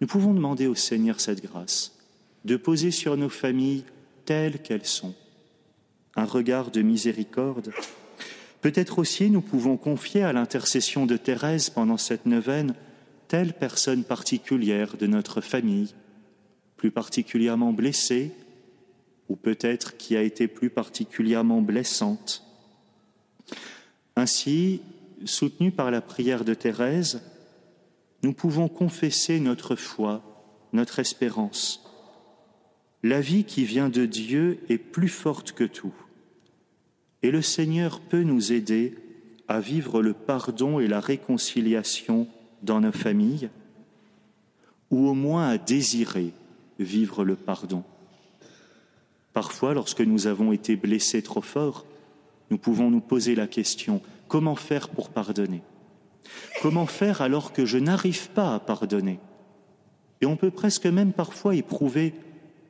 nous 0.00 0.06
pouvons 0.06 0.34
demander 0.34 0.66
au 0.66 0.74
Seigneur 0.74 1.20
cette 1.20 1.42
grâce 1.42 1.98
de 2.44 2.56
poser 2.56 2.90
sur 2.90 3.16
nos 3.16 3.28
familles 3.28 3.84
telles 4.24 4.60
qu'elles 4.62 4.86
sont 4.86 5.14
un 6.16 6.24
regard 6.24 6.70
de 6.70 6.82
miséricorde. 6.82 7.72
Peut-être 8.62 9.00
aussi 9.00 9.28
nous 9.28 9.40
pouvons 9.40 9.76
confier 9.76 10.22
à 10.22 10.32
l'intercession 10.32 11.04
de 11.04 11.16
Thérèse 11.16 11.68
pendant 11.68 11.96
cette 11.96 12.26
neuvaine 12.26 12.74
telle 13.26 13.54
personne 13.54 14.04
particulière 14.04 14.96
de 14.96 15.08
notre 15.08 15.40
famille, 15.40 15.94
plus 16.76 16.92
particulièrement 16.92 17.72
blessée, 17.72 18.30
ou 19.28 19.34
peut-être 19.34 19.96
qui 19.96 20.16
a 20.16 20.22
été 20.22 20.46
plus 20.46 20.70
particulièrement 20.70 21.60
blessante. 21.60 22.44
Ainsi, 24.14 24.80
soutenus 25.24 25.74
par 25.74 25.90
la 25.90 26.00
prière 26.00 26.44
de 26.44 26.54
Thérèse, 26.54 27.22
nous 28.22 28.32
pouvons 28.32 28.68
confesser 28.68 29.40
notre 29.40 29.74
foi, 29.74 30.22
notre 30.72 31.00
espérance. 31.00 31.82
La 33.02 33.20
vie 33.20 33.42
qui 33.42 33.64
vient 33.64 33.88
de 33.88 34.06
Dieu 34.06 34.60
est 34.68 34.78
plus 34.78 35.08
forte 35.08 35.50
que 35.52 35.64
tout. 35.64 35.94
Et 37.22 37.30
le 37.30 37.42
Seigneur 37.42 38.00
peut 38.00 38.22
nous 38.22 38.52
aider 38.52 38.94
à 39.48 39.60
vivre 39.60 40.02
le 40.02 40.12
pardon 40.12 40.80
et 40.80 40.88
la 40.88 41.00
réconciliation 41.00 42.26
dans 42.62 42.80
nos 42.80 42.92
familles, 42.92 43.50
ou 44.90 45.08
au 45.08 45.14
moins 45.14 45.48
à 45.48 45.58
désirer 45.58 46.32
vivre 46.78 47.24
le 47.24 47.36
pardon. 47.36 47.84
Parfois, 49.32 49.74
lorsque 49.74 50.00
nous 50.00 50.26
avons 50.26 50.52
été 50.52 50.76
blessés 50.76 51.22
trop 51.22 51.42
fort, 51.42 51.86
nous 52.50 52.58
pouvons 52.58 52.90
nous 52.90 53.00
poser 53.00 53.34
la 53.34 53.46
question, 53.46 54.02
comment 54.28 54.56
faire 54.56 54.88
pour 54.88 55.10
pardonner? 55.10 55.62
Comment 56.60 56.86
faire 56.86 57.22
alors 57.22 57.52
que 57.52 57.64
je 57.64 57.78
n'arrive 57.78 58.30
pas 58.30 58.54
à 58.54 58.60
pardonner? 58.60 59.18
Et 60.20 60.26
on 60.26 60.36
peut 60.36 60.50
presque 60.50 60.86
même 60.86 61.12
parfois 61.12 61.56
éprouver 61.56 62.14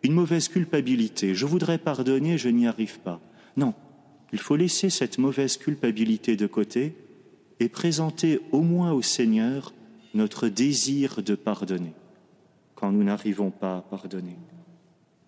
une 0.03 0.13
mauvaise 0.13 0.49
culpabilité. 0.49 1.35
Je 1.35 1.47
voudrais 1.47 1.79
pardonner, 1.79 2.39
je 2.39 2.49
n'y 2.49 2.67
arrive 2.67 3.01
pas. 3.01 3.21
Non, 3.57 3.75
il 4.33 4.39
faut 4.39 4.57
laisser 4.57 4.91
cette 4.91 5.19
mauvaise 5.19 5.57
culpabilité 5.57 6.37
de 6.37 6.47
côté 6.47 6.95
et 7.61 7.69
présenter 7.69 8.41
au 8.51 8.63
moins 8.63 8.93
au 8.93 9.03
Seigneur 9.03 9.73
notre 10.15 10.49
désir 10.49 11.23
de 11.23 11.35
pardonner 11.35 11.93
quand 12.75 12.91
nous 12.91 13.05
n'arrivons 13.05 13.51
pas 13.51 13.77
à 13.77 13.83
pardonner. 13.83 14.37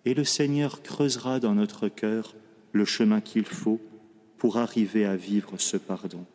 Et 0.03 0.13
le 0.13 0.23
Seigneur 0.23 0.81
creusera 0.81 1.39
dans 1.39 1.55
notre 1.55 1.87
cœur 1.87 2.35
le 2.73 2.83
chemin 2.83 3.21
qu'il 3.21 3.45
faut 3.45 3.79
pour 4.37 4.57
arriver 4.57 5.05
à 5.05 5.15
vivre 5.15 5.53
ce 5.57 5.77
pardon. 5.77 6.25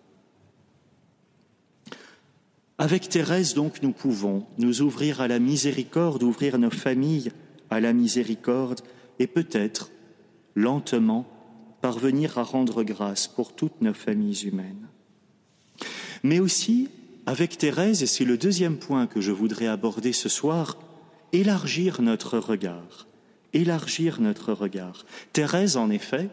Avec 2.78 3.10
Thérèse, 3.10 3.52
donc, 3.52 3.82
nous 3.82 3.92
pouvons 3.92 4.46
nous 4.56 4.80
ouvrir 4.80 5.20
à 5.20 5.28
la 5.28 5.38
miséricorde, 5.38 6.22
ouvrir 6.22 6.58
nos 6.58 6.70
familles 6.70 7.30
à 7.68 7.78
la 7.78 7.92
miséricorde 7.92 8.80
et 9.18 9.26
peut-être, 9.26 9.90
lentement, 10.54 11.26
parvenir 11.80 12.38
à 12.38 12.42
rendre 12.42 12.82
grâce 12.82 13.26
pour 13.28 13.54
toutes 13.54 13.80
nos 13.80 13.94
familles 13.94 14.46
humaines. 14.46 14.88
Mais 16.22 16.40
aussi, 16.40 16.88
avec 17.26 17.58
Thérèse, 17.58 18.02
et 18.02 18.06
c'est 18.06 18.24
le 18.24 18.38
deuxième 18.38 18.76
point 18.76 19.06
que 19.06 19.20
je 19.20 19.32
voudrais 19.32 19.66
aborder 19.66 20.12
ce 20.12 20.28
soir, 20.28 20.76
élargir 21.32 22.02
notre 22.02 22.38
regard. 22.38 23.06
Élargir 23.52 24.20
notre 24.20 24.52
regard. 24.52 25.04
Thérèse, 25.32 25.76
en 25.76 25.90
effet, 25.90 26.28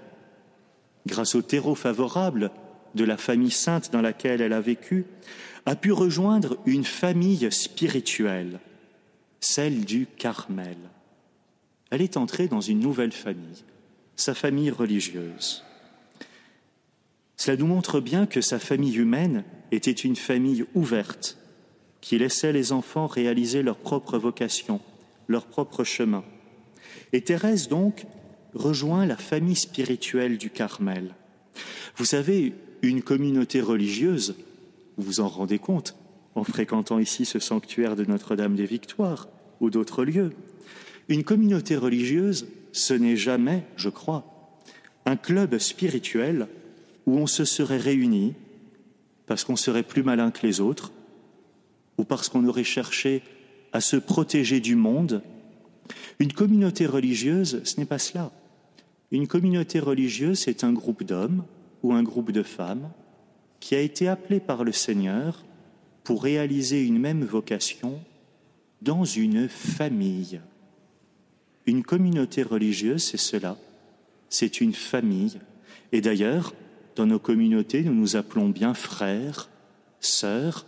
grâce 1.06 1.36
au 1.36 1.42
terreau 1.42 1.75
favorable 1.75 2.51
de 2.96 3.04
la 3.04 3.18
famille 3.18 3.51
sainte 3.51 3.92
dans 3.92 4.01
laquelle 4.01 4.42
elle 4.42 4.54
a 4.54 4.62
vécu, 4.62 5.06
a 5.66 5.75
pu 5.75 5.92
rejoindre 5.92 6.58
une 6.66 6.86
famille 6.86 7.51
spirituelle, 7.51 8.60
celle 9.39 9.86
du 9.86 10.08
Carmel. 10.18 10.77
Elle 11.89 12.01
est 12.01 12.18
entrée 12.18 12.48
dans 12.48 12.62
une 12.62 12.80
nouvelle 12.80 13.12
famille, 13.12 13.63
sa 14.17 14.33
famille 14.33 14.71
religieuse. 14.71 15.63
Cela 17.38 17.55
nous 17.55 17.67
montre 17.67 18.01
bien 18.01 18.25
que 18.25 18.41
sa 18.41 18.59
famille 18.59 18.97
humaine 18.97 19.45
était 19.71 19.91
une 19.91 20.15
famille 20.15 20.65
ouverte, 20.74 21.38
qui 22.01 22.17
laissait 22.17 22.51
les 22.51 22.71
enfants 22.71 23.07
réaliser 23.07 23.62
leur 23.62 23.77
propre 23.77 24.17
vocation, 24.17 24.81
leur 25.27 25.45
propre 25.45 25.83
chemin. 25.83 26.24
Et 27.13 27.21
Thérèse, 27.21 27.69
donc, 27.69 28.05
rejoint 28.53 29.05
la 29.05 29.17
famille 29.17 29.55
spirituelle 29.55 30.38
du 30.38 30.50
Carmel. 30.50 31.13
Vous 31.95 32.05
savez, 32.05 32.53
une 32.81 33.01
communauté 33.01 33.62
religieuse, 33.62 34.36
vous 34.97 35.03
vous 35.03 35.19
en 35.19 35.27
rendez 35.27 35.59
compte 35.59 35.95
en 36.36 36.43
fréquentant 36.43 37.00
ici 37.00 37.25
ce 37.25 37.39
sanctuaire 37.39 37.95
de 37.95 38.05
Notre-Dame 38.05 38.55
des 38.55 38.65
Victoires 38.65 39.27
ou 39.59 39.69
d'autres 39.69 40.03
lieux. 40.03 40.33
Une 41.07 41.24
communauté 41.24 41.75
religieuse, 41.75 42.47
ce 42.77 42.93
n'est 42.93 43.17
jamais, 43.17 43.63
je 43.75 43.89
crois, 43.89 44.24
un 45.05 45.15
club 45.15 45.57
spirituel 45.57 46.48
où 47.05 47.17
on 47.17 47.27
se 47.27 47.46
serait 47.46 47.77
réunis 47.77 48.34
parce 49.25 49.43
qu'on 49.43 49.55
serait 49.55 49.84
plus 49.84 50.03
malin 50.03 50.31
que 50.31 50.46
les 50.46 50.62
autres, 50.62 50.91
ou 51.98 52.03
parce 52.03 52.29
qu'on 52.29 52.48
aurait 52.48 52.63
cherché 52.63 53.22
à 53.74 53.81
se 53.81 53.98
protéger 53.98 54.60
du 54.60 54.75
monde. 54.75 55.22
Une 56.19 56.31
communauté 56.31 56.86
religieuse, 56.86 57.62
ce 57.63 57.79
n'est 57.79 57.86
pas 57.86 58.00
cela. 58.00 58.31
Une 59.12 59.27
communauté 59.27 59.79
religieuse, 59.79 60.39
c'est 60.39 60.63
un 60.63 60.74
groupe 60.74 61.03
d'hommes 61.03 61.43
ou 61.84 61.93
un 61.93 62.03
groupe 62.03 62.31
de 62.31 62.43
femmes 62.43 62.89
qui 63.60 63.75
a 63.75 63.79
été 63.81 64.07
appelé 64.07 64.39
par 64.39 64.63
le 64.63 64.72
Seigneur 64.72 65.43
pour 66.03 66.24
réaliser 66.24 66.86
une 66.86 67.00
même 67.00 67.24
vocation 67.24 68.00
dans 68.81 69.03
une 69.03 69.50
famille. 69.50 70.39
Une 71.67 71.83
communauté 71.83 72.43
religieuse, 72.43 73.03
c'est 73.03 73.17
cela, 73.17 73.57
c'est 74.29 74.62
une 74.62 74.74
famille. 74.74 75.38
Et 75.91 76.00
d'ailleurs, 76.00 76.53
dans 76.95 77.05
nos 77.05 77.19
communautés, 77.19 77.83
nous 77.83 77.93
nous 77.93 78.15
appelons 78.15 78.50
bien 78.50 78.74
frères, 78.74 79.50
sœurs, 80.00 80.65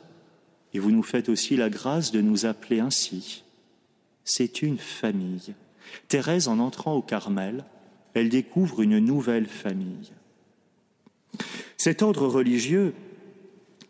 et 0.73 0.79
vous 0.79 0.91
nous 0.91 1.03
faites 1.03 1.29
aussi 1.29 1.55
la 1.55 1.69
grâce 1.69 2.11
de 2.11 2.21
nous 2.21 2.45
appeler 2.45 2.81
ainsi. 2.81 3.43
C'est 4.25 4.61
une 4.61 4.77
famille. 4.77 5.55
Thérèse, 6.09 6.47
en 6.47 6.59
entrant 6.59 6.93
au 6.93 7.01
Carmel, 7.01 7.63
elle 8.13 8.29
découvre 8.29 8.81
une 8.81 8.99
nouvelle 8.99 9.47
famille. 9.47 10.11
Cet 11.77 12.01
ordre 12.01 12.27
religieux, 12.27 12.93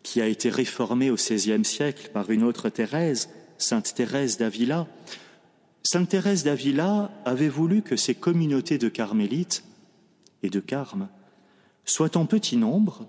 qui 0.02 0.20
a 0.20 0.26
été 0.26 0.48
réformé 0.48 1.10
au 1.10 1.16
XVIe 1.16 1.64
siècle 1.64 2.10
par 2.12 2.30
une 2.30 2.44
autre 2.44 2.68
Thérèse, 2.68 3.28
Sainte 3.58 3.94
Thérèse 3.94 4.38
d'Avila, 4.38 4.86
Sainte 5.82 6.10
Thérèse 6.10 6.44
d'Avila 6.44 7.10
avait 7.24 7.48
voulu 7.48 7.82
que 7.82 7.96
ces 7.96 8.14
communautés 8.14 8.78
de 8.78 8.88
carmélites 8.88 9.64
et 10.42 10.50
de 10.50 10.60
carmes 10.60 11.08
soit 11.84 12.16
en 12.16 12.26
petit 12.26 12.56
nombre, 12.56 13.06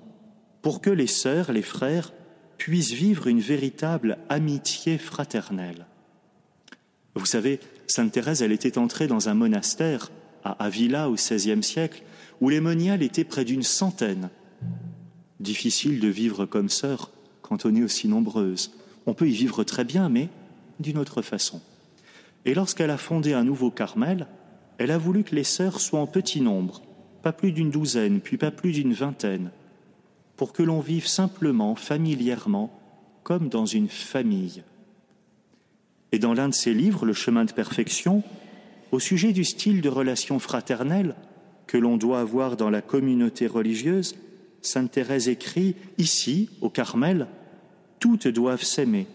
pour 0.62 0.82
que 0.82 0.90
les 0.90 1.08
sœurs, 1.08 1.52
les 1.52 1.62
frères, 1.62 2.14
puissent 2.58 2.94
vivre 2.94 3.28
une 3.28 3.40
véritable 3.40 4.18
amitié 4.30 4.98
fraternelle. 4.98 5.86
Vous 7.16 7.26
savez, 7.26 7.60
Sainte 7.88 8.14
Thérèse, 8.14 8.42
elle 8.42 8.52
était 8.52 8.78
entrée 8.78 9.08
dans 9.08 9.28
un 9.28 9.34
monastère 9.34 10.12
à 10.44 10.52
Avila 10.64 11.10
au 11.10 11.16
XVIe 11.16 11.64
siècle, 11.64 12.04
où 12.40 12.50
les 12.50 12.62
moniales 12.62 13.04
étaient 13.04 13.24
près 13.24 13.46
d'une 13.46 13.64
centaine. 13.64 14.30
Difficile 15.40 16.00
de 16.00 16.08
vivre 16.08 16.46
comme 16.46 16.70
sœurs 16.70 17.12
quand 17.42 17.66
on 17.66 17.76
est 17.76 17.84
aussi 17.84 18.08
nombreuses. 18.08 18.72
On 19.06 19.14
peut 19.14 19.28
y 19.28 19.34
vivre 19.34 19.64
très 19.64 19.84
bien, 19.84 20.10
mais 20.10 20.30
d'une 20.80 20.98
autre 20.98 21.22
façon. 21.22 21.62
Et 22.46 22.54
lorsqu'elle 22.54 22.90
a 22.90 22.98
fondé 22.98 23.34
un 23.34 23.44
nouveau 23.44 23.72
Carmel, 23.72 24.28
elle 24.78 24.92
a 24.92 24.98
voulu 24.98 25.24
que 25.24 25.36
les 25.36 25.44
sœurs 25.44 25.80
soient 25.80 26.00
en 26.00 26.08
petit 26.08 26.42
nombre, 26.42 26.82
pas 27.22 27.34
plus 27.34 27.52
d'une 27.52 27.70
douzaine, 27.70 28.20
puis 28.20 28.38
pas 28.38 28.52
plus 28.52 28.72
d'une 28.72 28.94
vingtaine, 28.94 29.52
pour 30.38 30.54
que 30.54 30.64
l'on 30.64 30.80
vive 30.80 31.06
simplement, 31.06 31.76
familièrement, 31.76 32.72
comme 33.24 33.50
dans 33.50 33.68
une 33.68 33.90
famille. 33.90 34.64
Et 36.12 36.20
dans 36.20 36.34
l'un 36.34 36.50
de 36.50 36.54
ses 36.54 36.74
livres, 36.74 37.06
Le 37.06 37.14
chemin 37.14 37.46
de 37.46 37.52
perfection, 37.52 38.24
au 38.92 39.00
sujet 39.00 39.32
du 39.32 39.44
style 39.44 39.82
de 39.82 39.90
relation 39.90 40.40
fraternelle 40.40 41.16
que 41.68 41.78
l'on 41.78 41.98
doit 41.98 42.20
avoir 42.20 42.58
dans 42.58 42.70
la 42.70 42.82
communauté 42.82 43.48
religieuse, 43.48 44.16
Sainte 44.62 44.92
Thérèse 44.92 45.30
écrit 45.30 45.76
Ici, 45.98 46.50
au 46.60 46.70
Carmel, 46.70 47.28
toutes 48.00 48.28
doivent 48.28 48.64
s'aimer, 48.64 49.08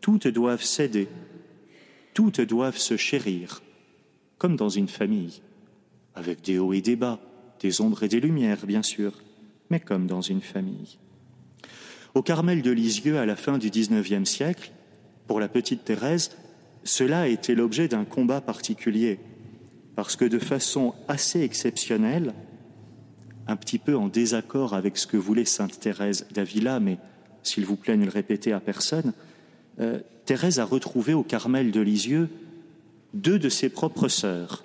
toutes 0.00 0.28
doivent 0.28 0.62
s'aider, 0.62 1.08
toutes 2.18 2.40
doivent 2.40 2.78
se 2.78 2.96
chérir, 2.96 3.62
comme 4.38 4.56
dans 4.56 4.68
une 4.68 4.88
famille, 4.88 5.40
avec 6.16 6.42
des 6.42 6.58
hauts 6.58 6.72
et 6.72 6.80
des 6.80 6.96
bas, 6.96 7.20
des 7.60 7.80
ombres 7.80 8.02
et 8.02 8.08
des 8.08 8.18
lumières, 8.18 8.66
bien 8.66 8.82
sûr, 8.82 9.12
mais 9.70 9.78
comme 9.78 10.08
dans 10.08 10.20
une 10.20 10.40
famille. 10.40 10.98
Au 12.16 12.22
Carmel 12.22 12.60
de 12.60 12.72
Lisieux, 12.72 13.18
à 13.18 13.24
la 13.24 13.36
fin 13.36 13.56
du 13.56 13.70
XIXe 13.70 14.28
siècle, 14.28 14.72
pour 15.28 15.38
la 15.38 15.46
petite 15.46 15.84
Thérèse, 15.84 16.32
cela 16.82 17.20
a 17.20 17.26
été 17.28 17.54
l'objet 17.54 17.86
d'un 17.86 18.04
combat 18.04 18.40
particulier, 18.40 19.20
parce 19.94 20.16
que 20.16 20.24
de 20.24 20.40
façon 20.40 20.96
assez 21.06 21.42
exceptionnelle, 21.42 22.34
un 23.46 23.54
petit 23.54 23.78
peu 23.78 23.96
en 23.96 24.08
désaccord 24.08 24.74
avec 24.74 24.98
ce 24.98 25.06
que 25.06 25.16
voulait 25.16 25.44
Sainte 25.44 25.78
Thérèse 25.78 26.26
d'Avila, 26.34 26.80
mais 26.80 26.98
s'il 27.44 27.64
vous 27.64 27.76
plaît, 27.76 27.96
ne 27.96 28.06
le 28.06 28.10
répétez 28.10 28.52
à 28.52 28.58
personne, 28.58 29.12
euh, 29.80 30.00
Thérèse 30.24 30.58
a 30.58 30.64
retrouvé 30.64 31.14
au 31.14 31.22
Carmel 31.22 31.70
de 31.70 31.80
Lisieux 31.80 32.28
deux 33.14 33.38
de 33.38 33.48
ses 33.48 33.68
propres 33.68 34.08
sœurs, 34.08 34.64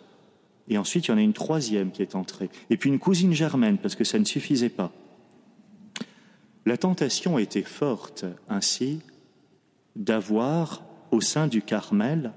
et 0.70 0.78
ensuite, 0.78 1.08
il 1.08 1.12
y 1.12 1.14
en 1.14 1.18
a 1.18 1.22
une 1.22 1.34
troisième 1.34 1.92
qui 1.92 2.02
est 2.02 2.16
entrée. 2.16 2.50
Et 2.70 2.78
puis 2.78 2.90
une 2.90 3.00
cousine 3.00 3.34
germaine, 3.34 3.78
parce 3.78 3.96
que 3.96 4.04
ça 4.04 4.20
ne 4.20 4.26
suffisait 4.26 4.70
pas. 4.70 4.92
La 6.66 6.78
tentation 6.78 7.38
était 7.38 7.64
forte, 7.64 8.26
ainsi, 8.48 9.02
d'avoir 9.96 10.84
au 11.12 11.20
sein 11.20 11.48
du 11.48 11.62
Carmel 11.62 12.32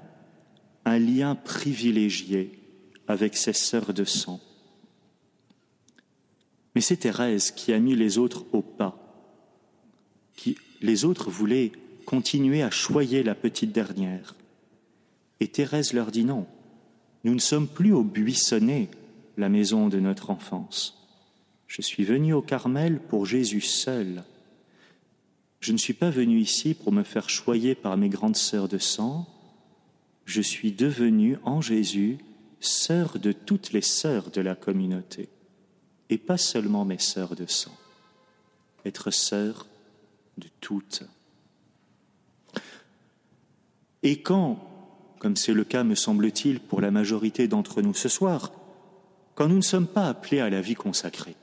un 0.85 0.99
lien 0.99 1.35
privilégié 1.35 2.59
avec 3.07 3.37
ses 3.37 3.53
sœurs 3.53 3.95
de 3.95 4.05
sang. 4.05 4.41
Mais 6.75 6.81
c'est 6.81 6.97
Thérèse 6.97 7.53
qui 7.53 7.73
a 7.73 7.79
mis 7.79 7.95
les 7.95 8.19
autres 8.19 8.45
au 8.53 8.61
pas. 8.61 8.99
Qui, 10.35 10.59
les 10.83 11.05
autres 11.05 11.31
voulaient 11.31 11.73
continuer 12.07 12.63
à 12.63 12.71
choyer 12.71 13.23
la 13.23 13.35
petite 13.35 13.73
dernière. 13.73 14.35
Et 15.41 15.49
Thérèse 15.49 15.93
leur 15.93 16.11
dit 16.11 16.25
non. 16.25 16.47
Nous 17.25 17.35
ne 17.35 17.41
sommes 17.41 17.69
plus 17.69 17.93
au 17.93 18.05
buissonnet, 18.05 18.89
la 19.37 19.49
maison 19.49 19.89
de 19.89 20.01
notre 20.01 20.31
enfance. 20.31 21.07
Je 21.67 21.83
suis 21.83 22.05
venu 22.05 22.33
au 22.33 22.41
Carmel 22.41 23.01
pour 23.01 23.27
Jésus 23.27 23.61
seul. 23.61 24.23
Je 25.61 25.73
ne 25.73 25.79
suis 25.79 25.95
pas 25.95 26.11
venu 26.11 26.39
ici 26.39 26.75
pour 26.75 26.93
me 26.93 27.03
faire 27.03 27.29
choyer 27.29 27.75
par 27.75 27.97
mes 27.97 28.09
grandes 28.09 28.37
sœurs 28.37 28.69
de 28.69 28.79
sang. 28.79 29.27
Je 30.25 30.41
suis 30.41 30.73
devenu 30.73 31.37
en 31.43 31.61
Jésus 31.61 32.19
sœur 32.61 33.19
de 33.19 33.33
toutes 33.33 33.73
les 33.73 33.83
sœurs 33.83 34.31
de 34.31 34.41
la 34.41 34.55
communauté, 34.55 35.29
et 36.09 36.19
pas 36.19 36.39
seulement 36.39 36.85
mes 36.85 36.99
sœurs 36.99 37.37
de 37.37 37.47
sang. 37.47 37.77
Être 38.85 39.11
sœur 39.11 39.67
de 40.39 40.49
toutes. 40.61 41.05
Et 44.07 44.19
quand 44.19 44.67
comme 45.19 45.35
c'est 45.35 45.53
le 45.53 45.65
cas, 45.65 45.83
me 45.83 45.97
semble-t-il, 45.97 46.61
pour 46.61 46.81
la 46.81 46.93
majorité 46.93 47.49
d'entre 47.49 47.83
nous 47.83 47.95
ce 47.95 48.09
soir, 48.09 48.53
quand 49.35 49.49
nous 49.49 49.57
ne 49.57 49.61
sommes 49.61 49.89
pas 49.89 50.07
appelés 50.07 50.39
à 50.39 50.51
la 50.51 50.61
vie 50.61 50.77
consacrée, 50.77 51.35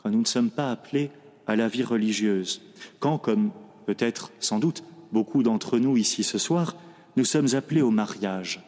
quand 0.00 0.10
nous 0.10 0.20
ne 0.20 0.26
sommes 0.26 0.50
pas 0.50 0.70
appelés 0.70 1.10
à 1.48 1.56
la 1.56 1.66
vie 1.66 1.82
religieuse, 1.82 2.62
quand, 3.00 3.18
comme 3.18 3.50
peut-être, 3.86 4.30
sans 4.38 4.60
doute, 4.60 4.84
beaucoup 5.10 5.42
d'entre 5.42 5.78
nous 5.78 5.96
ici 5.96 6.22
ce 6.22 6.38
soir, 6.38 6.76
nous 7.16 7.24
sommes 7.24 7.54
appelés 7.54 7.82
au 7.82 7.90
mariage. 7.90 8.62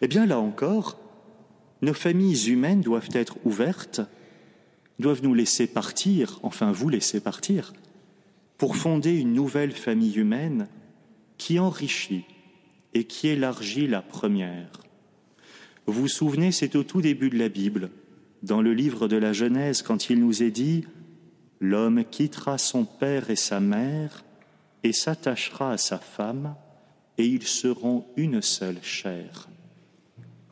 Eh 0.00 0.08
bien, 0.08 0.26
là 0.26 0.40
encore, 0.40 0.98
nos 1.82 1.94
familles 1.94 2.50
humaines 2.50 2.80
doivent 2.80 3.10
être 3.12 3.36
ouvertes, 3.44 4.00
doivent 4.98 5.22
nous 5.22 5.34
laisser 5.34 5.68
partir, 5.68 6.40
enfin 6.42 6.72
vous 6.72 6.88
laisser 6.88 7.20
partir, 7.20 7.72
pour 8.58 8.76
fonder 8.76 9.16
une 9.16 9.34
nouvelle 9.34 9.72
famille 9.72 10.16
humaine 10.16 10.66
qui 11.42 11.58
enrichit 11.58 12.24
et 12.94 13.02
qui 13.02 13.26
élargit 13.26 13.88
la 13.88 14.00
première. 14.00 14.70
Vous 15.86 16.02
vous 16.02 16.08
souvenez, 16.08 16.52
c'est 16.52 16.76
au 16.76 16.84
tout 16.84 17.02
début 17.02 17.30
de 17.30 17.38
la 17.38 17.48
Bible, 17.48 17.90
dans 18.44 18.62
le 18.62 18.72
livre 18.72 19.08
de 19.08 19.16
la 19.16 19.32
Genèse, 19.32 19.82
quand 19.82 20.08
il 20.08 20.20
nous 20.20 20.44
est 20.44 20.52
dit 20.52 20.84
L'homme 21.58 22.04
quittera 22.04 22.58
son 22.58 22.84
père 22.84 23.28
et 23.28 23.34
sa 23.34 23.58
mère 23.58 24.22
et 24.84 24.92
s'attachera 24.92 25.72
à 25.72 25.78
sa 25.78 25.98
femme, 25.98 26.54
et 27.18 27.26
ils 27.26 27.48
seront 27.48 28.06
une 28.16 28.40
seule 28.40 28.80
chair. 28.80 29.48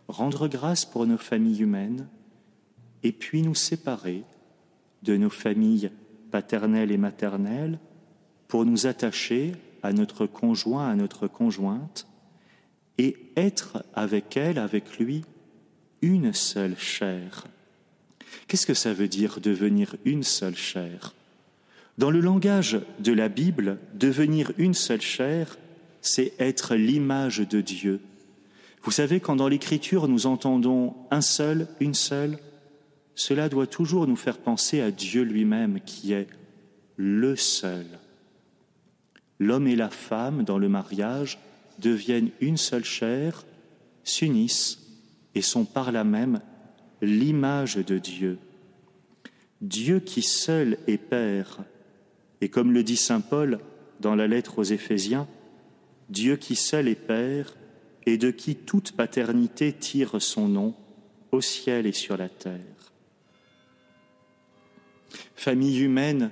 Rendre 0.08 0.48
grâce 0.48 0.84
pour 0.84 1.06
nos 1.06 1.18
familles 1.18 1.62
humaines, 1.62 2.08
et 3.04 3.12
puis 3.12 3.42
nous 3.42 3.54
séparer 3.54 4.24
de 5.04 5.16
nos 5.16 5.30
familles 5.30 5.92
paternelles 6.32 6.90
et 6.90 6.98
maternelles 6.98 7.78
pour 8.48 8.64
nous 8.64 8.88
attacher 8.88 9.52
à 9.82 9.92
notre 9.92 10.26
conjoint, 10.26 10.88
à 10.88 10.94
notre 10.94 11.26
conjointe, 11.26 12.06
et 12.98 13.16
être 13.36 13.84
avec 13.94 14.36
elle, 14.36 14.58
avec 14.58 14.98
lui, 14.98 15.24
une 16.02 16.32
seule 16.32 16.78
chair. 16.78 17.46
Qu'est-ce 18.46 18.66
que 18.66 18.74
ça 18.74 18.92
veut 18.92 19.08
dire 19.08 19.40
devenir 19.40 19.96
une 20.04 20.22
seule 20.22 20.56
chair? 20.56 21.14
Dans 21.98 22.10
le 22.10 22.20
langage 22.20 22.80
de 22.98 23.12
la 23.12 23.28
Bible, 23.28 23.78
devenir 23.94 24.52
une 24.58 24.74
seule 24.74 25.00
chair, 25.00 25.58
c'est 26.00 26.32
être 26.38 26.74
l'image 26.74 27.38
de 27.38 27.60
Dieu. 27.60 28.00
Vous 28.82 28.90
savez, 28.90 29.20
quand 29.20 29.36
dans 29.36 29.48
l'Écriture 29.48 30.08
nous 30.08 30.26
entendons 30.26 30.94
un 31.10 31.20
seul, 31.20 31.68
une 31.80 31.94
seule, 31.94 32.38
cela 33.14 33.50
doit 33.50 33.66
toujours 33.66 34.06
nous 34.06 34.16
faire 34.16 34.38
penser 34.38 34.80
à 34.80 34.90
Dieu 34.90 35.22
lui-même 35.22 35.80
qui 35.84 36.14
est 36.14 36.28
le 36.96 37.36
seul. 37.36 37.84
L'homme 39.40 39.66
et 39.66 39.74
la 39.74 39.90
femme, 39.90 40.44
dans 40.44 40.58
le 40.58 40.68
mariage, 40.68 41.38
deviennent 41.78 42.30
une 42.40 42.58
seule 42.58 42.84
chair, 42.84 43.44
s'unissent 44.04 44.78
et 45.34 45.42
sont 45.42 45.64
par 45.64 45.90
là 45.92 46.04
même 46.04 46.40
l'image 47.00 47.76
de 47.76 47.98
Dieu. 47.98 48.38
Dieu 49.62 49.98
qui 49.98 50.22
seul 50.22 50.78
est 50.86 50.98
Père, 50.98 51.58
et 52.42 52.50
comme 52.50 52.72
le 52.72 52.82
dit 52.84 52.96
Saint 52.96 53.22
Paul 53.22 53.60
dans 54.00 54.14
la 54.14 54.26
lettre 54.26 54.58
aux 54.58 54.64
Éphésiens, 54.64 55.26
Dieu 56.10 56.36
qui 56.36 56.54
seul 56.54 56.86
est 56.86 56.94
Père, 56.94 57.56
et 58.06 58.18
de 58.18 58.30
qui 58.30 58.56
toute 58.56 58.92
paternité 58.92 59.72
tire 59.72 60.20
son 60.20 60.48
nom 60.48 60.74
au 61.32 61.40
ciel 61.40 61.86
et 61.86 61.92
sur 61.92 62.16
la 62.16 62.28
terre. 62.28 62.92
Famille 65.34 65.80
humaine 65.80 66.30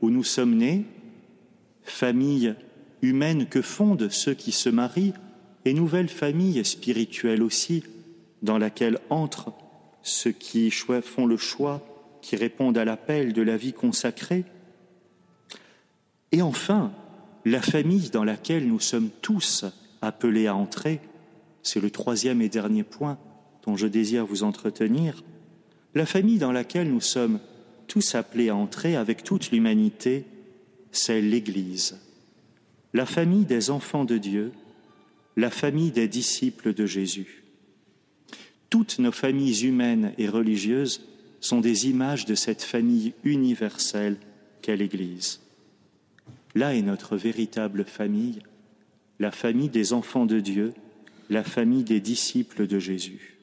où 0.00 0.10
nous 0.10 0.24
sommes 0.24 0.56
nés, 0.56 0.84
famille 1.84 2.54
humaine 3.02 3.46
que 3.46 3.62
fondent 3.62 4.10
ceux 4.10 4.34
qui 4.34 4.52
se 4.52 4.68
marient, 4.68 5.14
et 5.64 5.72
nouvelle 5.72 6.08
famille 6.08 6.62
spirituelle 6.64 7.42
aussi, 7.42 7.84
dans 8.42 8.58
laquelle 8.58 8.98
entrent 9.08 9.52
ceux 10.02 10.32
qui 10.32 10.70
font 10.70 11.26
le 11.26 11.36
choix, 11.36 11.82
qui 12.20 12.36
répondent 12.36 12.76
à 12.76 12.84
l'appel 12.84 13.32
de 13.32 13.42
la 13.42 13.56
vie 13.56 13.72
consacrée. 13.72 14.44
Et 16.32 16.42
enfin, 16.42 16.92
la 17.44 17.62
famille 17.62 18.10
dans 18.10 18.24
laquelle 18.24 18.66
nous 18.66 18.80
sommes 18.80 19.10
tous 19.22 19.64
appelés 20.02 20.46
à 20.46 20.54
entrer, 20.54 21.00
c'est 21.62 21.80
le 21.80 21.90
troisième 21.90 22.42
et 22.42 22.48
dernier 22.48 22.82
point 22.82 23.18
dont 23.64 23.76
je 23.76 23.86
désire 23.86 24.26
vous 24.26 24.42
entretenir, 24.42 25.22
la 25.94 26.06
famille 26.06 26.38
dans 26.38 26.52
laquelle 26.52 26.90
nous 26.90 27.00
sommes 27.00 27.40
tous 27.86 28.14
appelés 28.14 28.48
à 28.50 28.56
entrer 28.56 28.96
avec 28.96 29.22
toute 29.22 29.50
l'humanité, 29.50 30.26
c'est 30.96 31.20
l'Église, 31.20 31.98
la 32.92 33.06
famille 33.06 33.44
des 33.44 33.70
enfants 33.70 34.04
de 34.04 34.18
Dieu, 34.18 34.52
la 35.36 35.50
famille 35.50 35.90
des 35.90 36.08
disciples 36.08 36.74
de 36.74 36.86
Jésus. 36.86 37.42
Toutes 38.70 38.98
nos 38.98 39.12
familles 39.12 39.66
humaines 39.66 40.12
et 40.18 40.28
religieuses 40.28 41.06
sont 41.40 41.60
des 41.60 41.88
images 41.88 42.24
de 42.24 42.34
cette 42.34 42.62
famille 42.62 43.12
universelle 43.24 44.16
qu'est 44.62 44.76
l'Église. 44.76 45.40
Là 46.54 46.74
est 46.74 46.82
notre 46.82 47.16
véritable 47.16 47.84
famille, 47.84 48.40
la 49.18 49.30
famille 49.30 49.68
des 49.68 49.92
enfants 49.92 50.26
de 50.26 50.40
Dieu, 50.40 50.72
la 51.30 51.44
famille 51.44 51.84
des 51.84 52.00
disciples 52.00 52.66
de 52.66 52.78
Jésus. 52.78 53.36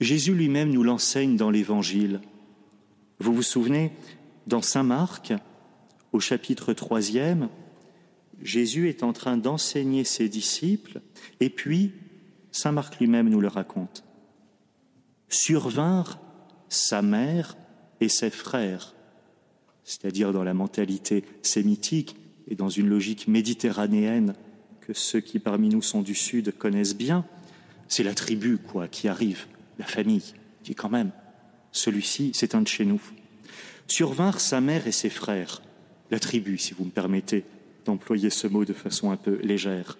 Jésus 0.00 0.34
lui-même 0.34 0.70
nous 0.70 0.82
l'enseigne 0.82 1.36
dans 1.36 1.50
l'Évangile. 1.50 2.20
Vous 3.18 3.34
vous 3.34 3.42
souvenez, 3.42 3.92
dans 4.46 4.62
Saint 4.62 4.82
Marc, 4.82 5.32
au 6.12 6.20
chapitre 6.20 6.72
troisième, 6.72 7.48
Jésus 8.42 8.88
est 8.88 9.02
en 9.02 9.12
train 9.12 9.36
d'enseigner 9.36 10.04
ses 10.04 10.28
disciples, 10.28 11.00
et 11.40 11.50
puis 11.50 11.92
Saint 12.52 12.72
Marc 12.72 12.98
lui-même 12.98 13.28
nous 13.28 13.40
le 13.40 13.48
raconte. 13.48 14.04
Survinrent 15.28 16.18
sa 16.68 17.02
mère 17.02 17.56
et 18.00 18.08
ses 18.08 18.30
frères, 18.30 18.94
c'est-à-dire 19.84 20.32
dans 20.32 20.44
la 20.44 20.54
mentalité 20.54 21.24
sémitique 21.42 22.16
et 22.48 22.54
dans 22.54 22.68
une 22.68 22.88
logique 22.88 23.28
méditerranéenne 23.28 24.34
que 24.80 24.92
ceux 24.92 25.20
qui 25.20 25.38
parmi 25.38 25.68
nous 25.68 25.82
sont 25.82 26.02
du 26.02 26.14
Sud 26.14 26.56
connaissent 26.56 26.96
bien, 26.96 27.24
c'est 27.88 28.02
la 28.02 28.14
tribu 28.14 28.58
quoi 28.58 28.88
qui 28.88 29.08
arrive, 29.08 29.46
la 29.78 29.86
famille, 29.86 30.34
qui 30.62 30.74
quand 30.74 30.88
même, 30.88 31.10
celui-ci, 31.72 32.30
c'est 32.34 32.54
un 32.54 32.62
de 32.62 32.68
chez 32.68 32.84
nous. 32.84 33.00
Survinrent 33.86 34.40
sa 34.40 34.60
mère 34.60 34.86
et 34.86 34.92
ses 34.92 35.10
frères, 35.10 35.62
la 36.10 36.18
tribu, 36.18 36.58
si 36.58 36.74
vous 36.74 36.84
me 36.84 36.90
permettez 36.90 37.44
d'employer 37.84 38.30
ce 38.30 38.46
mot 38.46 38.64
de 38.64 38.72
façon 38.72 39.10
un 39.10 39.16
peu 39.16 39.38
légère, 39.42 39.96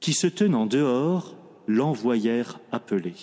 qui 0.00 0.12
se 0.12 0.26
tenant 0.26 0.66
dehors 0.66 1.34
l'envoyèrent 1.66 2.60
appeler. 2.70 3.14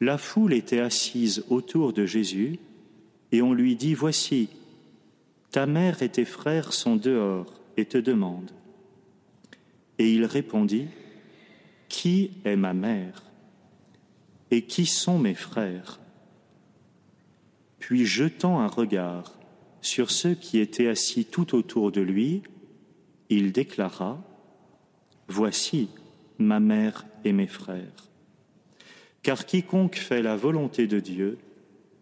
La 0.00 0.18
foule 0.18 0.52
était 0.52 0.80
assise 0.80 1.44
autour 1.48 1.92
de 1.92 2.06
Jésus 2.06 2.58
et 3.32 3.42
on 3.42 3.52
lui 3.52 3.76
dit, 3.76 3.94
Voici, 3.94 4.48
ta 5.50 5.66
mère 5.66 6.02
et 6.02 6.08
tes 6.08 6.24
frères 6.24 6.72
sont 6.72 6.96
dehors 6.96 7.52
et 7.76 7.84
te 7.84 7.98
demandent. 7.98 8.52
Et 9.98 10.12
il 10.12 10.24
répondit, 10.24 10.86
Qui 11.88 12.30
est 12.44 12.56
ma 12.56 12.74
mère 12.74 13.22
Et 14.50 14.62
qui 14.62 14.86
sont 14.86 15.18
mes 15.18 15.34
frères? 15.34 15.98
Puis 17.88 18.04
jetant 18.04 18.60
un 18.60 18.66
regard 18.66 19.32
sur 19.80 20.10
ceux 20.10 20.34
qui 20.34 20.58
étaient 20.58 20.88
assis 20.88 21.24
tout 21.24 21.54
autour 21.54 21.90
de 21.90 22.02
lui, 22.02 22.42
il 23.30 23.50
déclara, 23.50 24.22
Voici, 25.26 25.88
ma 26.36 26.60
mère 26.60 27.06
et 27.24 27.32
mes 27.32 27.46
frères. 27.46 28.10
Car 29.22 29.46
quiconque 29.46 29.96
fait 29.96 30.20
la 30.20 30.36
volonté 30.36 30.86
de 30.86 31.00
Dieu, 31.00 31.38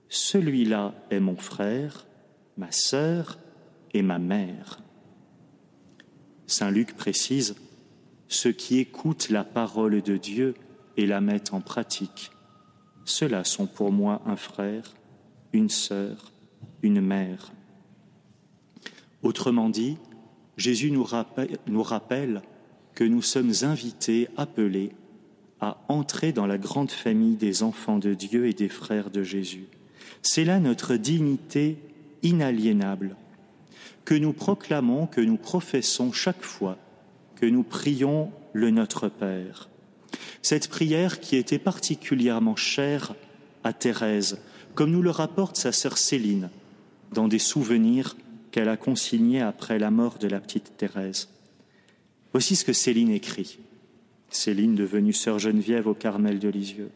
celui-là 0.09 0.92
est 1.11 1.20
mon 1.20 1.37
frère, 1.37 2.05
ma 2.57 2.72
sœur 2.72 3.38
et 3.94 4.03
ma 4.03 4.18
mère. 4.18 4.81
Saint 6.49 6.72
Luc 6.72 6.96
précise, 6.96 7.55
ceux 8.27 8.51
qui 8.51 8.79
écoutent 8.79 9.29
la 9.29 9.44
parole 9.44 10.03
de 10.03 10.16
Dieu 10.16 10.57
et 10.96 11.07
la 11.07 11.20
mettent 11.20 11.55
en 11.55 11.61
pratique, 11.61 12.33
ceux-là 13.05 13.44
sont 13.44 13.68
pour 13.68 13.92
moi 13.92 14.20
un 14.27 14.35
frère, 14.35 14.92
une 15.52 15.70
sœur, 15.70 16.32
une 16.82 17.00
mère. 17.00 17.52
Autrement 19.22 19.68
dit, 19.68 19.96
Jésus 20.56 20.90
nous 20.90 21.04
rappelle, 21.04 22.42
que 22.94 23.04
nous 23.04 23.22
sommes 23.22 23.52
invités, 23.62 24.28
appelés 24.37 24.92
à 25.61 25.78
entrer 25.88 26.32
dans 26.32 26.46
la 26.46 26.59
grande 26.59 26.90
famille 26.90 27.37
des 27.37 27.62
enfants 27.62 27.98
de 27.98 28.14
Dieu 28.14 28.46
et 28.46 28.52
des 28.52 28.68
frères 28.68 29.11
de 29.11 29.22
Jésus. 29.22 29.66
C'est 30.22 30.44
là 30.44 30.61
notre 30.61 30.96
dignité 30.96 31.78
inaliénable 32.22 33.16
que 34.04 34.14
nous 34.14 34.32
proclamons, 34.32 35.06
que 35.06 35.20
nous 35.20 35.37
professons 35.37 36.12
chaque 36.12 36.42
fois 36.42 36.78
que 37.37 37.46
nous 37.46 37.62
prions 37.62 38.32
le 38.52 38.70
Notre 38.70 39.09
Père. 39.09 39.68
Cette 40.42 40.68
prière 40.68 41.20
qui 41.20 41.37
était 41.37 41.59
particulièrement 41.59 42.56
chère 42.56 43.14
à 43.62 43.72
Thérèse, 43.72 44.40
comme 44.77 44.91
nous 44.91 45.03
le 45.03 45.11
rapporte 45.11 45.57
sa 45.57 45.73
sœur 45.73 45.97
Céline 45.99 46.51
dans 47.12 47.29
des 47.29 47.39
souvenirs 47.39 48.15
qu'elle 48.53 48.69
a 48.69 48.77
consignés 48.77 49.41
après 49.41 49.79
la 49.79 49.91
mort 49.91 50.19
de 50.19 50.29
la 50.29 50.39
petite 50.39 50.77
Thérèse. 50.77 51.29
Voici 52.33 52.57
ce 52.57 52.65
que 52.65 52.75
Céline 52.75 53.11
écrit. 53.11 53.59
Céline 54.29 54.75
devenue 54.75 55.15
sœur 55.15 55.39
Geneviève 55.39 55.87
au 55.87 55.95
Carmel 55.95 56.39
de 56.39 56.49
Lisieux. 56.49 56.91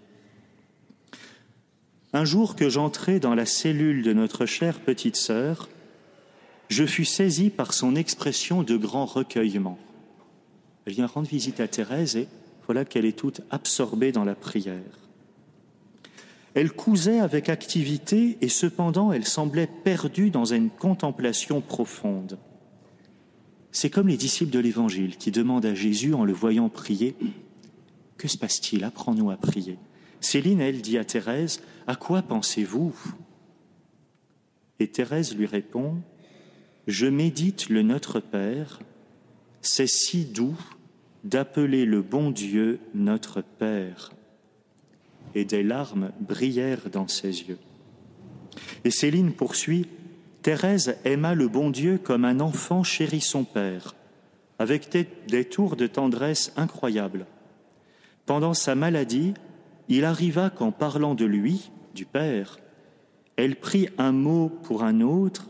Un 2.12 2.27
jour 2.27 2.55
que 2.55 2.69
j'entrai 2.69 3.19
dans 3.19 3.35
la 3.35 3.47
cellule 3.47 4.03
de 4.03 4.12
notre 4.12 4.45
chère 4.45 4.81
petite 4.81 5.16
sœur, 5.16 5.71
je 6.69 6.85
fus 6.85 7.07
saisi 7.07 7.49
par 7.49 7.73
son 7.73 7.97
expression 7.97 8.62
de 8.62 8.77
grand 8.77 9.07
recueillement. 9.07 9.79
Elle 10.85 10.93
vient 10.93 11.07
rendre 11.07 11.29
visite 11.29 11.61
à 11.61 11.69
Thérèse 11.69 12.16
et 12.16 12.29
voilà 12.66 12.85
qu'elle 12.85 13.07
est 13.07 13.19
toute 13.19 13.40
absorbée 13.51 14.12
dans 14.12 14.25
la 14.25 14.35
prière. 14.35 15.01
Elle 16.54 16.72
cousait 16.72 17.20
avec 17.20 17.48
activité 17.48 18.38
et 18.40 18.48
cependant 18.48 19.12
elle 19.12 19.26
semblait 19.26 19.68
perdue 19.68 20.30
dans 20.30 20.46
une 20.46 20.70
contemplation 20.70 21.60
profonde. 21.60 22.38
C'est 23.72 23.90
comme 23.90 24.08
les 24.08 24.16
disciples 24.16 24.50
de 24.50 24.58
l'Évangile 24.58 25.16
qui 25.16 25.30
demandent 25.30 25.66
à 25.66 25.74
Jésus 25.74 26.14
en 26.14 26.24
le 26.24 26.32
voyant 26.32 26.68
prier, 26.68 27.14
Que 28.18 28.28
se 28.28 28.36
passe-t-il? 28.36 28.84
Apprends-nous 28.84 29.30
à 29.30 29.36
prier. 29.36 29.78
Céline, 30.20 30.60
elle, 30.60 30.82
dit 30.82 30.98
à 30.98 31.04
Thérèse, 31.04 31.62
À 31.86 31.94
quoi 31.94 32.22
pensez-vous? 32.22 32.94
Et 34.80 34.88
Thérèse 34.88 35.36
lui 35.36 35.46
répond, 35.46 35.98
Je 36.88 37.06
médite 37.06 37.68
le 37.68 37.82
Notre 37.82 38.18
Père, 38.18 38.80
c'est 39.62 39.86
si 39.86 40.24
doux 40.24 40.58
d'appeler 41.24 41.84
le 41.84 42.02
bon 42.02 42.30
Dieu 42.30 42.80
notre 42.94 43.42
Père. 43.42 44.10
Et 45.35 45.44
des 45.44 45.62
larmes 45.62 46.11
brillèrent 46.20 46.90
dans 46.90 47.09
ses 47.09 47.42
yeux. 47.42 47.59
Et 48.85 48.90
Céline 48.90 49.33
poursuit, 49.33 49.87
Thérèse 50.42 50.96
aima 51.04 51.35
le 51.35 51.48
bon 51.48 51.70
Dieu 51.70 51.98
comme 51.98 52.24
un 52.24 52.40
enfant 52.40 52.83
chérit 52.83 53.20
son 53.20 53.44
Père, 53.44 53.94
avec 54.59 54.88
des, 55.26 55.44
tours 55.44 55.76
de 55.76 55.87
tendresse 55.87 56.52
incroyables. 56.56 57.26
Pendant 58.26 58.54
sa 58.54 58.74
maladie, 58.74 59.35
il 59.88 60.04
arriva 60.04 60.50
qu'en 60.50 60.72
parlant 60.72 61.14
de 61.14 61.26
lui, 61.26 61.70
du 61.94 62.06
Père, 62.06 62.59
elle 63.37 63.56
prit 63.56 63.88
un 63.98 64.12
mot 64.12 64.48
pour 64.48 64.83
un 64.83 65.00
autre 65.00 65.48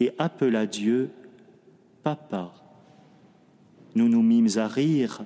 et 0.00 0.12
appela 0.18 0.66
Dieu 0.66 1.10
Papa. 2.02 2.52
Nous 3.94 4.08
nous 4.08 4.22
mîmes 4.22 4.58
à 4.58 4.68
rire, 4.68 5.24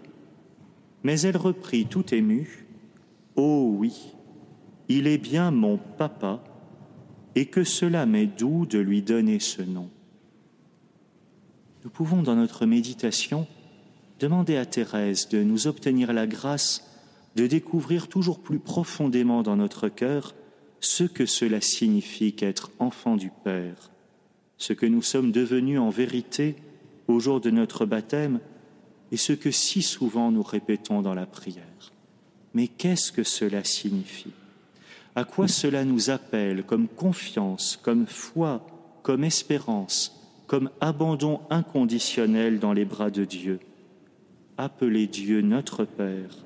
mais 1.03 1.21
elle 1.21 1.37
reprit 1.37 1.87
tout 1.87 2.15
émue 2.15 2.62
Oh 3.37 3.75
oui, 3.79 4.15
il 4.89 5.07
est 5.07 5.19
bien 5.19 5.51
mon 5.51 5.79
papa 5.79 6.43
et 7.35 7.47
que 7.47 7.65
cela 7.65 8.07
m'est 8.07 8.27
doux 8.27 8.67
de 8.67 8.79
lui 8.79 9.03
donner 9.03 9.41
ce 9.41 9.63
nom. 9.63 9.89
Nous 11.85 11.91
pouvons, 11.91 12.23
dans 12.23 12.37
notre 12.37 12.67
méditation, 12.67 13.47
demander 14.21 14.57
à 14.57 14.67
Thérèse 14.67 15.29
de 15.29 15.43
nous 15.43 15.67
obtenir 15.67 16.13
la 16.13 16.27
grâce 16.27 16.89
de 17.35 17.47
découvrir 17.47 18.09
toujours 18.09 18.41
plus 18.41 18.59
profondément 18.59 19.43
dans 19.43 19.57
notre 19.57 19.89
cœur 19.89 20.35
ce 20.81 21.05
que 21.05 21.27
cela 21.27 21.61
signifie 21.61 22.35
qu'être 22.35 22.71
enfant 22.79 23.17
du 23.17 23.31
Père, 23.45 23.91
ce 24.59 24.73
que 24.73 24.87
nous 24.87 25.03
sommes 25.03 25.33
devenus 25.33 25.79
en 25.79 25.91
vérité 25.91 26.57
au 27.09 27.21
jour 27.21 27.41
de 27.41 27.51
notre 27.51 27.87
baptême 27.87 28.41
et 29.11 29.17
ce 29.17 29.33
que 29.33 29.51
si 29.51 29.83
souvent 29.83 30.31
nous 30.31 30.43
répétons 30.43 31.03
dans 31.03 31.15
la 31.15 31.27
prière. 31.27 31.92
Mais 32.55 32.69
qu'est-ce 32.69 33.13
que 33.13 33.23
cela 33.23 33.65
signifie? 33.65 34.33
À 35.15 35.25
quoi 35.25 35.49
cela 35.49 35.85
nous 35.85 36.11
appelle 36.11 36.65
comme 36.65 36.89
confiance, 36.89 37.79
comme 37.83 38.07
foi, 38.07 38.67
comme 39.03 39.25
espérance, 39.25 40.19
comme 40.47 40.71
abandon 40.81 41.41
inconditionnel 41.51 42.59
dans 42.59 42.73
les 42.73 42.85
bras 42.85 43.11
de 43.11 43.25
Dieu? 43.25 43.61
Appelez 44.59 45.07
Dieu 45.07 45.41
notre 45.41 45.85
Père. 45.85 46.37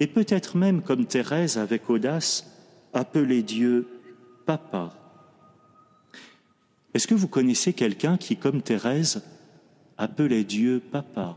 Et 0.00 0.06
peut-être 0.06 0.56
même, 0.56 0.82
comme 0.82 1.06
Thérèse 1.06 1.58
avec 1.58 1.90
audace, 1.90 2.50
appelez 2.92 3.42
Dieu 3.42 3.88
Papa. 4.46 4.94
Est-ce 6.94 7.06
que 7.06 7.14
vous 7.14 7.28
connaissez 7.28 7.72
quelqu'un 7.72 8.16
qui, 8.16 8.36
comme 8.36 8.62
Thérèse, 8.62 9.22
appelait 9.98 10.44
Dieu 10.44 10.80
Papa? 10.80 11.36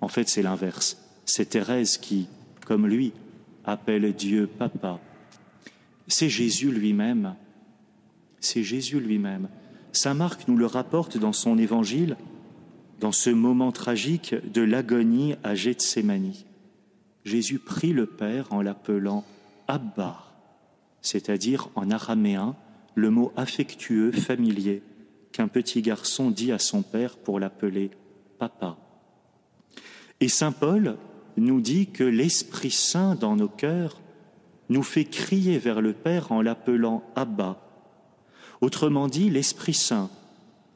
En 0.00 0.08
fait, 0.08 0.28
c'est 0.28 0.42
l'inverse. 0.42 1.03
C'est 1.24 1.50
Thérèse 1.50 1.98
qui, 1.98 2.28
comme 2.66 2.86
lui, 2.86 3.12
appelle 3.64 4.12
Dieu 4.14 4.46
Papa. 4.46 5.00
C'est 6.06 6.28
Jésus 6.28 6.70
lui-même. 6.70 7.34
C'est 8.40 8.62
Jésus 8.62 9.00
lui-même. 9.00 9.48
Saint 9.92 10.14
Marc 10.14 10.48
nous 10.48 10.56
le 10.56 10.66
rapporte 10.66 11.16
dans 11.16 11.32
son 11.32 11.56
évangile, 11.56 12.16
dans 13.00 13.12
ce 13.12 13.30
moment 13.30 13.72
tragique 13.72 14.34
de 14.52 14.60
l'agonie 14.60 15.34
à 15.42 15.54
Gethsemane. 15.54 16.32
Jésus 17.24 17.58
prie 17.58 17.92
le 17.92 18.06
Père 18.06 18.52
en 18.52 18.60
l'appelant 18.60 19.24
Abba, 19.66 20.24
c'est-à-dire 21.00 21.68
en 21.74 21.90
araméen 21.90 22.54
le 22.94 23.10
mot 23.10 23.32
affectueux, 23.36 24.12
familier, 24.12 24.82
qu'un 25.32 25.48
petit 25.48 25.80
garçon 25.80 26.30
dit 26.30 26.52
à 26.52 26.58
son 26.58 26.82
Père 26.82 27.16
pour 27.16 27.40
l'appeler 27.40 27.90
Papa. 28.38 28.76
Et 30.20 30.28
Saint 30.28 30.52
Paul, 30.52 30.96
nous 31.36 31.60
dit 31.60 31.86
que 31.86 32.04
l'Esprit 32.04 32.70
Saint 32.70 33.14
dans 33.14 33.36
nos 33.36 33.48
cœurs 33.48 34.00
nous 34.68 34.82
fait 34.82 35.04
crier 35.04 35.58
vers 35.58 35.80
le 35.80 35.92
Père 35.92 36.32
en 36.32 36.42
l'appelant 36.42 37.02
Abba. 37.16 37.60
Autrement 38.60 39.08
dit, 39.08 39.30
l'Esprit 39.30 39.74
Saint, 39.74 40.10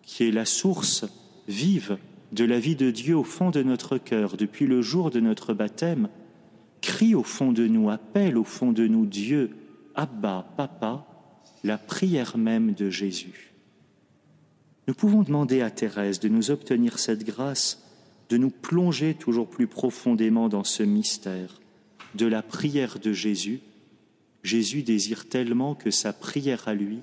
qui 0.02 0.24
est 0.24 0.32
la 0.32 0.44
source 0.44 1.06
vive 1.46 1.98
de 2.32 2.44
la 2.44 2.58
vie 2.58 2.76
de 2.76 2.90
Dieu 2.90 3.16
au 3.16 3.24
fond 3.24 3.50
de 3.50 3.62
notre 3.62 3.96
cœur 3.96 4.36
depuis 4.36 4.66
le 4.66 4.82
jour 4.82 5.10
de 5.10 5.20
notre 5.20 5.54
baptême, 5.54 6.08
crie 6.80 7.14
au 7.14 7.22
fond 7.22 7.52
de 7.52 7.66
nous, 7.66 7.90
appelle 7.90 8.36
au 8.36 8.44
fond 8.44 8.72
de 8.72 8.86
nous 8.86 9.06
Dieu, 9.06 9.50
Abba, 9.94 10.46
Papa, 10.56 11.06
la 11.64 11.78
prière 11.78 12.36
même 12.36 12.72
de 12.74 12.90
Jésus. 12.90 13.52
Nous 14.86 14.94
pouvons 14.94 15.22
demander 15.22 15.60
à 15.60 15.70
Thérèse 15.70 16.20
de 16.20 16.28
nous 16.28 16.50
obtenir 16.50 16.98
cette 16.98 17.24
grâce 17.24 17.88
de 18.28 18.36
nous 18.36 18.50
plonger 18.50 19.14
toujours 19.14 19.48
plus 19.48 19.66
profondément 19.66 20.48
dans 20.48 20.64
ce 20.64 20.82
mystère 20.82 21.60
de 22.14 22.26
la 22.26 22.42
prière 22.42 22.98
de 22.98 23.12
Jésus. 23.12 23.60
Jésus 24.42 24.82
désire 24.82 25.28
tellement 25.28 25.74
que 25.74 25.90
sa 25.90 26.12
prière 26.12 26.68
à 26.68 26.74
lui 26.74 27.00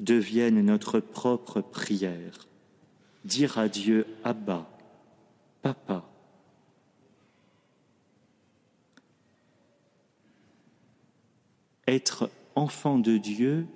devienne 0.00 0.60
notre 0.64 1.00
propre 1.00 1.60
prière. 1.60 2.46
Dire 3.24 3.58
à 3.58 3.68
Dieu 3.68 4.06
Abba, 4.24 4.68
Papa. 5.62 6.08
Être 11.86 12.30
enfant 12.54 12.98
de 12.98 13.16
Dieu 13.16 13.66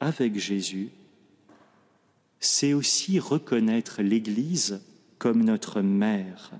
avec 0.00 0.38
Jésus, 0.38 0.90
c'est 2.40 2.72
aussi 2.72 3.18
reconnaître 3.18 4.02
l'Église 4.02 4.82
comme 5.24 5.42
notre 5.42 5.80
mère. 5.80 6.50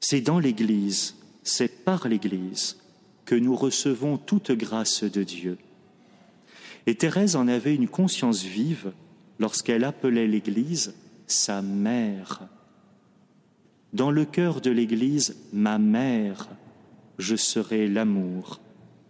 C'est 0.00 0.22
dans 0.22 0.38
l'Église, 0.38 1.16
c'est 1.42 1.84
par 1.84 2.08
l'Église 2.08 2.78
que 3.26 3.34
nous 3.34 3.54
recevons 3.54 4.16
toute 4.16 4.52
grâce 4.52 5.04
de 5.04 5.22
Dieu. 5.22 5.58
Et 6.86 6.94
Thérèse 6.94 7.36
en 7.36 7.46
avait 7.46 7.74
une 7.74 7.88
conscience 7.88 8.42
vive 8.42 8.94
lorsqu'elle 9.38 9.84
appelait 9.84 10.26
l'Église 10.26 10.94
sa 11.26 11.60
mère. 11.60 12.48
Dans 13.92 14.10
le 14.10 14.24
cœur 14.24 14.62
de 14.62 14.70
l'Église, 14.70 15.36
ma 15.52 15.76
mère, 15.76 16.48
je 17.18 17.36
serai 17.36 17.86
l'amour, 17.86 18.60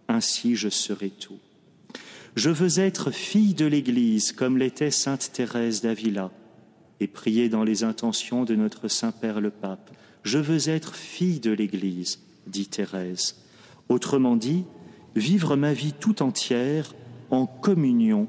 ainsi 0.09 0.57
je 0.57 0.67
serai 0.67 1.11
tout. 1.11 1.39
Je 2.35 2.49
veux 2.49 2.79
être 2.79 3.11
fille 3.11 3.53
de 3.53 3.65
l'Église 3.65 4.33
comme 4.33 4.57
l'était 4.57 4.91
sainte 4.91 5.31
Thérèse 5.31 5.81
d'Avila 5.81 6.31
et 6.99 7.07
prier 7.07 7.47
dans 7.47 7.63
les 7.63 7.85
intentions 7.85 8.43
de 8.43 8.55
notre 8.55 8.89
Saint-Père 8.89 9.39
le 9.39 9.51
Pape. 9.51 9.91
Je 10.23 10.37
veux 10.37 10.67
être 10.67 10.95
fille 10.95 11.39
de 11.39 11.51
l'Église, 11.51 12.19
dit 12.47 12.67
Thérèse. 12.67 13.37
Autrement 13.87 14.35
dit, 14.35 14.65
vivre 15.15 15.55
ma 15.55 15.71
vie 15.71 15.93
tout 15.93 16.21
entière 16.21 16.93
en 17.31 17.45
communion 17.45 18.27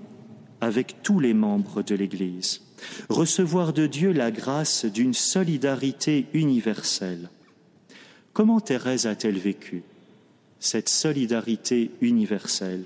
avec 0.60 1.02
tous 1.02 1.18
les 1.18 1.34
membres 1.34 1.82
de 1.82 1.96
l'Église. 1.96 2.62
Recevoir 3.08 3.72
de 3.72 3.88
Dieu 3.88 4.12
la 4.12 4.30
grâce 4.30 4.84
d'une 4.84 5.14
solidarité 5.14 6.26
universelle. 6.32 7.28
Comment 8.32 8.60
Thérèse 8.60 9.06
a-t-elle 9.06 9.38
vécu 9.38 9.82
cette 10.60 10.88
solidarité 10.88 11.90
universelle? 12.00 12.84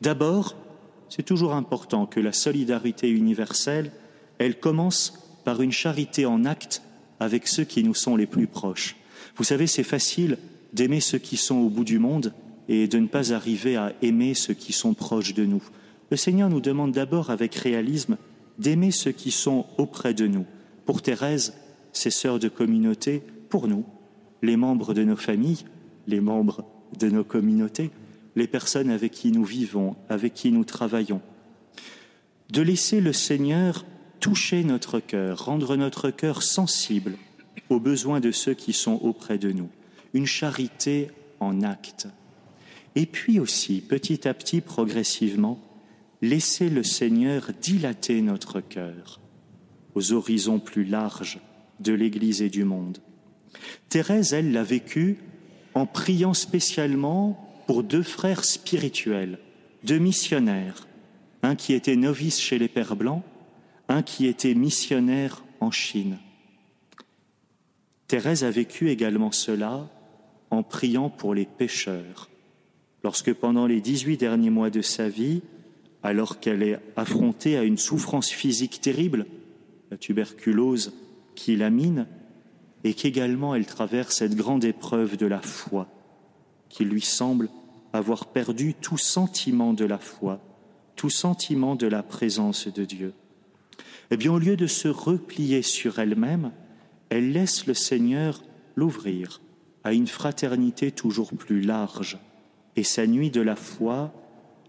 D'abord, 0.00 0.56
c'est 1.08 1.22
toujours 1.22 1.54
important 1.54 2.06
que 2.06 2.20
la 2.20 2.32
solidarité 2.32 3.08
universelle, 3.08 3.92
elle 4.38 4.58
commence 4.58 5.40
par 5.44 5.62
une 5.62 5.72
charité 5.72 6.26
en 6.26 6.44
acte 6.44 6.82
avec 7.20 7.46
ceux 7.46 7.64
qui 7.64 7.84
nous 7.84 7.94
sont 7.94 8.16
les 8.16 8.26
plus 8.26 8.46
proches. 8.46 8.96
Vous 9.36 9.44
savez, 9.44 9.66
c'est 9.66 9.84
facile 9.84 10.38
d'aimer 10.72 11.00
ceux 11.00 11.18
qui 11.18 11.36
sont 11.36 11.56
au 11.56 11.68
bout 11.68 11.84
du 11.84 11.98
monde 11.98 12.32
et 12.68 12.88
de 12.88 12.98
ne 12.98 13.06
pas 13.06 13.32
arriver 13.32 13.76
à 13.76 13.92
aimer 14.02 14.34
ceux 14.34 14.54
qui 14.54 14.72
sont 14.72 14.94
proches 14.94 15.34
de 15.34 15.44
nous. 15.44 15.62
Le 16.10 16.16
Seigneur 16.16 16.48
nous 16.50 16.60
demande 16.60 16.92
d'abord 16.92 17.30
avec 17.30 17.54
réalisme 17.54 18.16
d'aimer 18.58 18.90
ceux 18.90 19.12
qui 19.12 19.30
sont 19.30 19.66
auprès 19.78 20.14
de 20.14 20.26
nous. 20.26 20.46
Pour 20.84 21.02
Thérèse, 21.02 21.54
ses 21.92 22.10
sœurs 22.10 22.38
de 22.38 22.48
communauté, 22.48 23.22
pour 23.48 23.68
nous, 23.68 23.84
les 24.42 24.56
membres 24.56 24.94
de 24.94 25.04
nos 25.04 25.16
familles, 25.16 25.64
les 26.06 26.20
membres 26.20 26.64
de 26.98 27.08
nos 27.08 27.24
communautés, 27.24 27.90
les 28.36 28.46
personnes 28.46 28.90
avec 28.90 29.12
qui 29.12 29.30
nous 29.30 29.44
vivons, 29.44 29.96
avec 30.08 30.34
qui 30.34 30.50
nous 30.50 30.64
travaillons. 30.64 31.20
De 32.50 32.62
laisser 32.62 33.00
le 33.00 33.12
Seigneur 33.12 33.84
toucher 34.20 34.64
notre 34.64 35.00
cœur, 35.00 35.44
rendre 35.44 35.76
notre 35.76 36.10
cœur 36.10 36.42
sensible 36.42 37.16
aux 37.68 37.80
besoins 37.80 38.20
de 38.20 38.30
ceux 38.30 38.54
qui 38.54 38.72
sont 38.72 38.98
auprès 39.02 39.38
de 39.38 39.52
nous. 39.52 39.70
Une 40.12 40.26
charité 40.26 41.10
en 41.40 41.62
acte. 41.62 42.08
Et 42.94 43.06
puis 43.06 43.40
aussi, 43.40 43.80
petit 43.80 44.28
à 44.28 44.34
petit, 44.34 44.60
progressivement, 44.60 45.60
laissez 46.22 46.70
le 46.70 46.82
Seigneur 46.82 47.50
dilater 47.60 48.22
notre 48.22 48.60
cœur 48.60 49.20
aux 49.94 50.12
horizons 50.12 50.58
plus 50.58 50.84
larges 50.84 51.40
de 51.80 51.92
l'Église 51.92 52.42
et 52.42 52.50
du 52.50 52.64
monde. 52.64 52.98
Thérèse, 53.88 54.32
elle, 54.32 54.52
l'a 54.52 54.62
vécu 54.62 55.18
en 55.74 55.86
priant 55.86 56.34
spécialement 56.34 57.53
pour 57.66 57.82
deux 57.82 58.02
frères 58.02 58.44
spirituels, 58.44 59.38
deux 59.82 59.98
missionnaires, 59.98 60.86
un 61.42 61.54
qui 61.54 61.74
était 61.74 61.96
novice 61.96 62.40
chez 62.40 62.58
les 62.58 62.68
Pères 62.68 62.96
Blancs, 62.96 63.22
un 63.88 64.02
qui 64.02 64.26
était 64.26 64.54
missionnaire 64.54 65.44
en 65.60 65.70
Chine. 65.70 66.18
Thérèse 68.08 68.44
a 68.44 68.50
vécu 68.50 68.90
également 68.90 69.32
cela 69.32 69.88
en 70.50 70.62
priant 70.62 71.10
pour 71.10 71.34
les 71.34 71.46
pécheurs, 71.46 72.30
lorsque 73.02 73.32
pendant 73.32 73.66
les 73.66 73.80
dix-huit 73.80 74.16
derniers 74.16 74.50
mois 74.50 74.70
de 74.70 74.82
sa 74.82 75.08
vie, 75.08 75.42
alors 76.02 76.38
qu'elle 76.38 76.62
est 76.62 76.78
affrontée 76.96 77.56
à 77.56 77.62
une 77.62 77.78
souffrance 77.78 78.30
physique 78.30 78.80
terrible, 78.80 79.26
la 79.90 79.96
tuberculose 79.96 80.92
qui 81.34 81.56
la 81.56 81.70
mine, 81.70 82.06
et 82.84 82.94
qu'également 82.94 83.54
elle 83.54 83.66
traverse 83.66 84.16
cette 84.16 84.34
grande 84.34 84.64
épreuve 84.64 85.16
de 85.16 85.26
la 85.26 85.40
foi, 85.40 85.88
qui 86.74 86.84
lui 86.84 87.00
semble 87.00 87.50
avoir 87.92 88.26
perdu 88.26 88.74
tout 88.74 88.98
sentiment 88.98 89.72
de 89.72 89.84
la 89.84 89.98
foi, 89.98 90.40
tout 90.96 91.08
sentiment 91.08 91.76
de 91.76 91.86
la 91.86 92.02
présence 92.02 92.66
de 92.66 92.84
Dieu. 92.84 93.14
Eh 94.10 94.16
bien, 94.16 94.32
au 94.32 94.40
lieu 94.40 94.56
de 94.56 94.66
se 94.66 94.88
replier 94.88 95.62
sur 95.62 96.00
elle-même, 96.00 96.50
elle 97.10 97.30
laisse 97.30 97.68
le 97.68 97.74
Seigneur 97.74 98.42
l'ouvrir 98.74 99.40
à 99.84 99.92
une 99.92 100.08
fraternité 100.08 100.90
toujours 100.90 101.32
plus 101.32 101.60
large. 101.60 102.18
Et 102.74 102.82
sa 102.82 103.06
nuit 103.06 103.30
de 103.30 103.40
la 103.40 103.54
foi, 103.54 104.12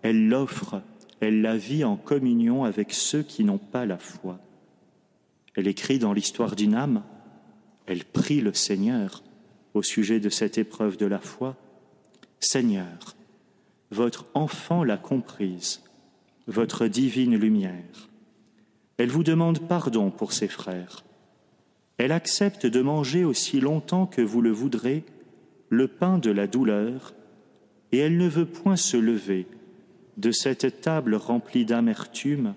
elle 0.03 0.27
l'offre, 0.27 0.83
elle 1.21 1.41
la 1.41 1.57
vit 1.57 1.83
en 1.83 1.95
communion 1.95 2.65
avec 2.65 2.93
ceux 2.93 3.23
qui 3.23 3.43
n'ont 3.43 3.57
pas 3.57 3.87
la 3.87 3.97
foi. 3.97 4.39
Elle 5.55 5.67
écrit 5.67 5.97
dans 5.97 6.13
l'histoire 6.13 6.55
d'une 6.55 6.75
âme, 6.75 7.01
elle 7.87 8.05
prie 8.05 8.41
le 8.41 8.53
Seigneur 8.53 9.23
au 9.73 9.81
sujet 9.81 10.19
de 10.19 10.29
cette 10.29 10.59
épreuve 10.59 10.97
de 10.97 11.07
la 11.07 11.19
foi. 11.19 11.57
Seigneur, 12.45 13.15
votre 13.89 14.27
enfant 14.35 14.83
l'a 14.83 14.97
comprise, 14.97 15.81
votre 16.45 16.85
divine 16.85 17.35
lumière. 17.35 18.09
Elle 18.97 19.09
vous 19.09 19.23
demande 19.23 19.67
pardon 19.67 20.11
pour 20.11 20.31
ses 20.31 20.47
frères. 20.47 21.03
Elle 21.97 22.11
accepte 22.11 22.67
de 22.67 22.81
manger 22.81 23.23
aussi 23.23 23.59
longtemps 23.59 24.05
que 24.05 24.21
vous 24.21 24.41
le 24.41 24.51
voudrez 24.51 25.03
le 25.69 25.87
pain 25.87 26.19
de 26.19 26.29
la 26.29 26.45
douleur, 26.45 27.15
et 27.91 27.97
elle 27.97 28.17
ne 28.17 28.27
veut 28.27 28.45
point 28.45 28.75
se 28.75 28.97
lever 28.97 29.47
de 30.17 30.31
cette 30.31 30.81
table 30.81 31.15
remplie 31.15 31.65
d'amertume 31.65 32.53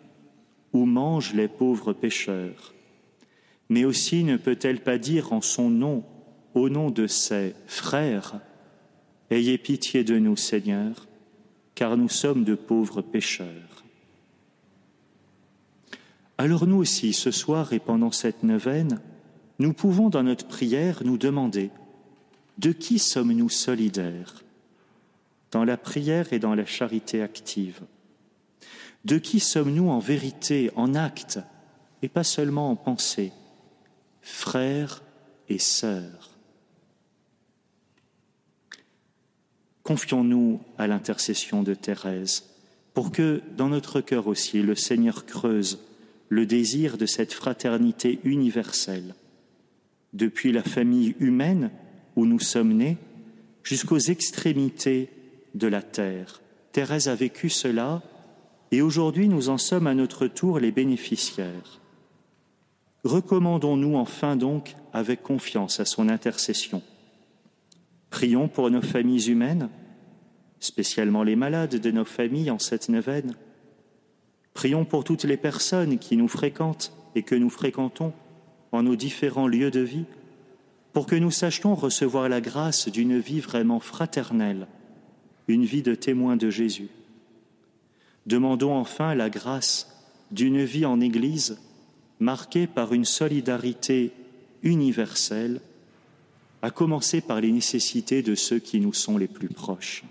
où 0.75 0.85
mangent 0.85 1.33
les 1.33 1.49
pauvres 1.49 1.95
pécheurs. 1.95 2.75
Mais 3.71 3.87
aussi 3.87 4.23
ne 4.23 4.37
peut-elle 4.37 4.81
pas 4.81 4.99
dire 4.99 5.33
en 5.33 5.41
son 5.41 5.71
nom, 5.71 6.05
au 6.55 6.69
nom 6.69 6.91
de 6.91 7.07
ses 7.07 7.55
frères, 7.67 8.41
Ayez 9.31 9.59
pitié 9.59 10.05
de 10.05 10.19
nous, 10.19 10.37
Seigneur, 10.37 11.07
car 11.75 11.97
nous 11.97 12.09
sommes 12.09 12.45
de 12.45 12.55
pauvres 12.55 13.03
pécheurs. 13.03 13.85
Alors 16.39 16.67
nous 16.67 16.77
aussi, 16.77 17.13
ce 17.13 17.31
soir 17.31 17.73
et 17.73 17.79
pendant 17.79 18.13
cette 18.13 18.43
neuvaine, 18.43 19.01
nous 19.59 19.73
pouvons 19.73 20.09
dans 20.09 20.23
notre 20.23 20.47
prière 20.47 21.03
nous 21.05 21.19
demander 21.19 21.71
de 22.59 22.73
qui 22.73 22.99
sommes-nous 22.99 23.49
solidaires 23.49 24.45
dans 25.51 25.65
la 25.65 25.77
prière 25.77 26.33
et 26.33 26.39
dans 26.39 26.55
la 26.55 26.67
charité 26.67 27.23
active? 27.23 27.81
De 29.05 29.19
qui 29.19 29.41
sommes-nous 29.41 29.89
en 29.89 29.99
vérité, 29.99 30.71
en 30.77 30.95
acte, 30.95 31.39
et 32.03 32.09
pas 32.09 32.25
seulement 32.25 32.71
en 32.71 32.77
pensée 32.77 33.33
Frères 34.21 35.03
et 35.49 35.59
sœurs? 35.59 36.28
Confions-nous 39.89 40.61
à 40.77 40.87
l'intercession 40.87 41.63
de 41.63 41.73
Thérèse 41.73 42.45
pour 42.93 43.11
que 43.11 43.41
dans 43.57 43.71
notre 43.71 44.03
cœur 44.03 44.27
aussi 44.27 44.61
le 44.61 44.75
Seigneur 44.75 45.25
creuse 45.25 45.79
le 46.29 46.45
désir 46.45 46.99
de 46.99 47.07
cette 47.07 47.33
fraternité 47.33 48.19
universelle 48.25 49.15
depuis 50.13 50.53
la 50.53 50.63
famille 50.63 51.15
humaine 51.21 51.71
où 52.17 52.27
nous 52.27 52.39
sommes 52.39 52.75
nés 52.75 52.99
jusqu'aux 53.63 53.99
extrémités 53.99 55.09
de 55.55 55.69
la 55.69 55.81
terre. 55.81 56.43
Thérèse 56.73 57.09
a 57.09 57.15
vécu 57.15 57.49
cela 57.49 58.03
et 58.71 58.83
aujourd'hui 58.83 59.27
nous 59.27 59.49
en 59.49 59.57
sommes 59.57 59.87
à 59.87 59.95
notre 59.95 60.27
tour 60.27 60.59
les 60.59 60.71
bénéficiaires. 60.71 61.81
Recommandons-nous 63.05 63.97
enfin 63.97 64.37
donc 64.37 64.77
avec 64.93 65.23
confiance 65.23 65.81
à 65.81 65.87
son 65.87 66.11
intercession. 66.11 66.83
Prions 68.11 68.49
pour 68.49 68.71
nos 68.71 68.83
familles 68.83 69.31
humaines, 69.31 69.69
spécialement 70.61 71.23
les 71.23 71.37
malades 71.37 71.77
de 71.77 71.91
nos 71.91 72.05
familles 72.05 72.51
en 72.51 72.59
cette 72.59 72.89
neuvaine. 72.89 73.35
Prions 74.55 74.85
pour 74.85 75.05
toutes 75.05 75.25
les 75.25 75.37
personnes 75.37 75.99
qui 75.99 76.17
nous 76.17 76.29
fréquentent 76.29 76.93
et 77.15 77.23
que 77.23 77.35
nous 77.35 77.51
fréquentons 77.51 78.13
en 78.73 78.83
nos 78.83 78.97
différents 78.97 79.47
lieux 79.47 79.71
de 79.71 79.81
vie, 79.81 80.05
pour 80.93 81.07
que 81.07 81.17
nous 81.17 81.31
sachions 81.31 81.75
recevoir 81.75 82.29
la 82.29 82.41
grâce 82.41 82.89
d'une 82.89 83.19
vie 83.19 83.41
vraiment 83.41 83.81
fraternelle, 83.81 84.67
une 85.47 85.65
vie 85.65 85.83
de 85.83 85.95
témoin 85.95 86.37
de 86.37 86.51
Jésus. 86.51 86.89
Demandons 88.27 88.75
enfin 88.75 89.15
la 89.15 89.31
grâce 89.31 89.95
d'une 90.31 90.65
vie 90.65 90.85
en 90.85 91.01
Église 91.01 91.59
marquée 92.21 92.67
par 92.67 92.93
une 92.93 93.05
solidarité 93.05 94.13
universelle, 94.63 95.61
à 96.63 96.71
commencer 96.71 97.21
par 97.21 97.41
les 97.41 97.53
nécessités 97.53 98.23
de 98.23 98.35
ceux 98.35 98.59
qui 98.59 98.81
nous 98.81 98.93
sont 98.93 99.19
les 99.19 99.29
plus 99.29 99.49
proches. 99.49 100.05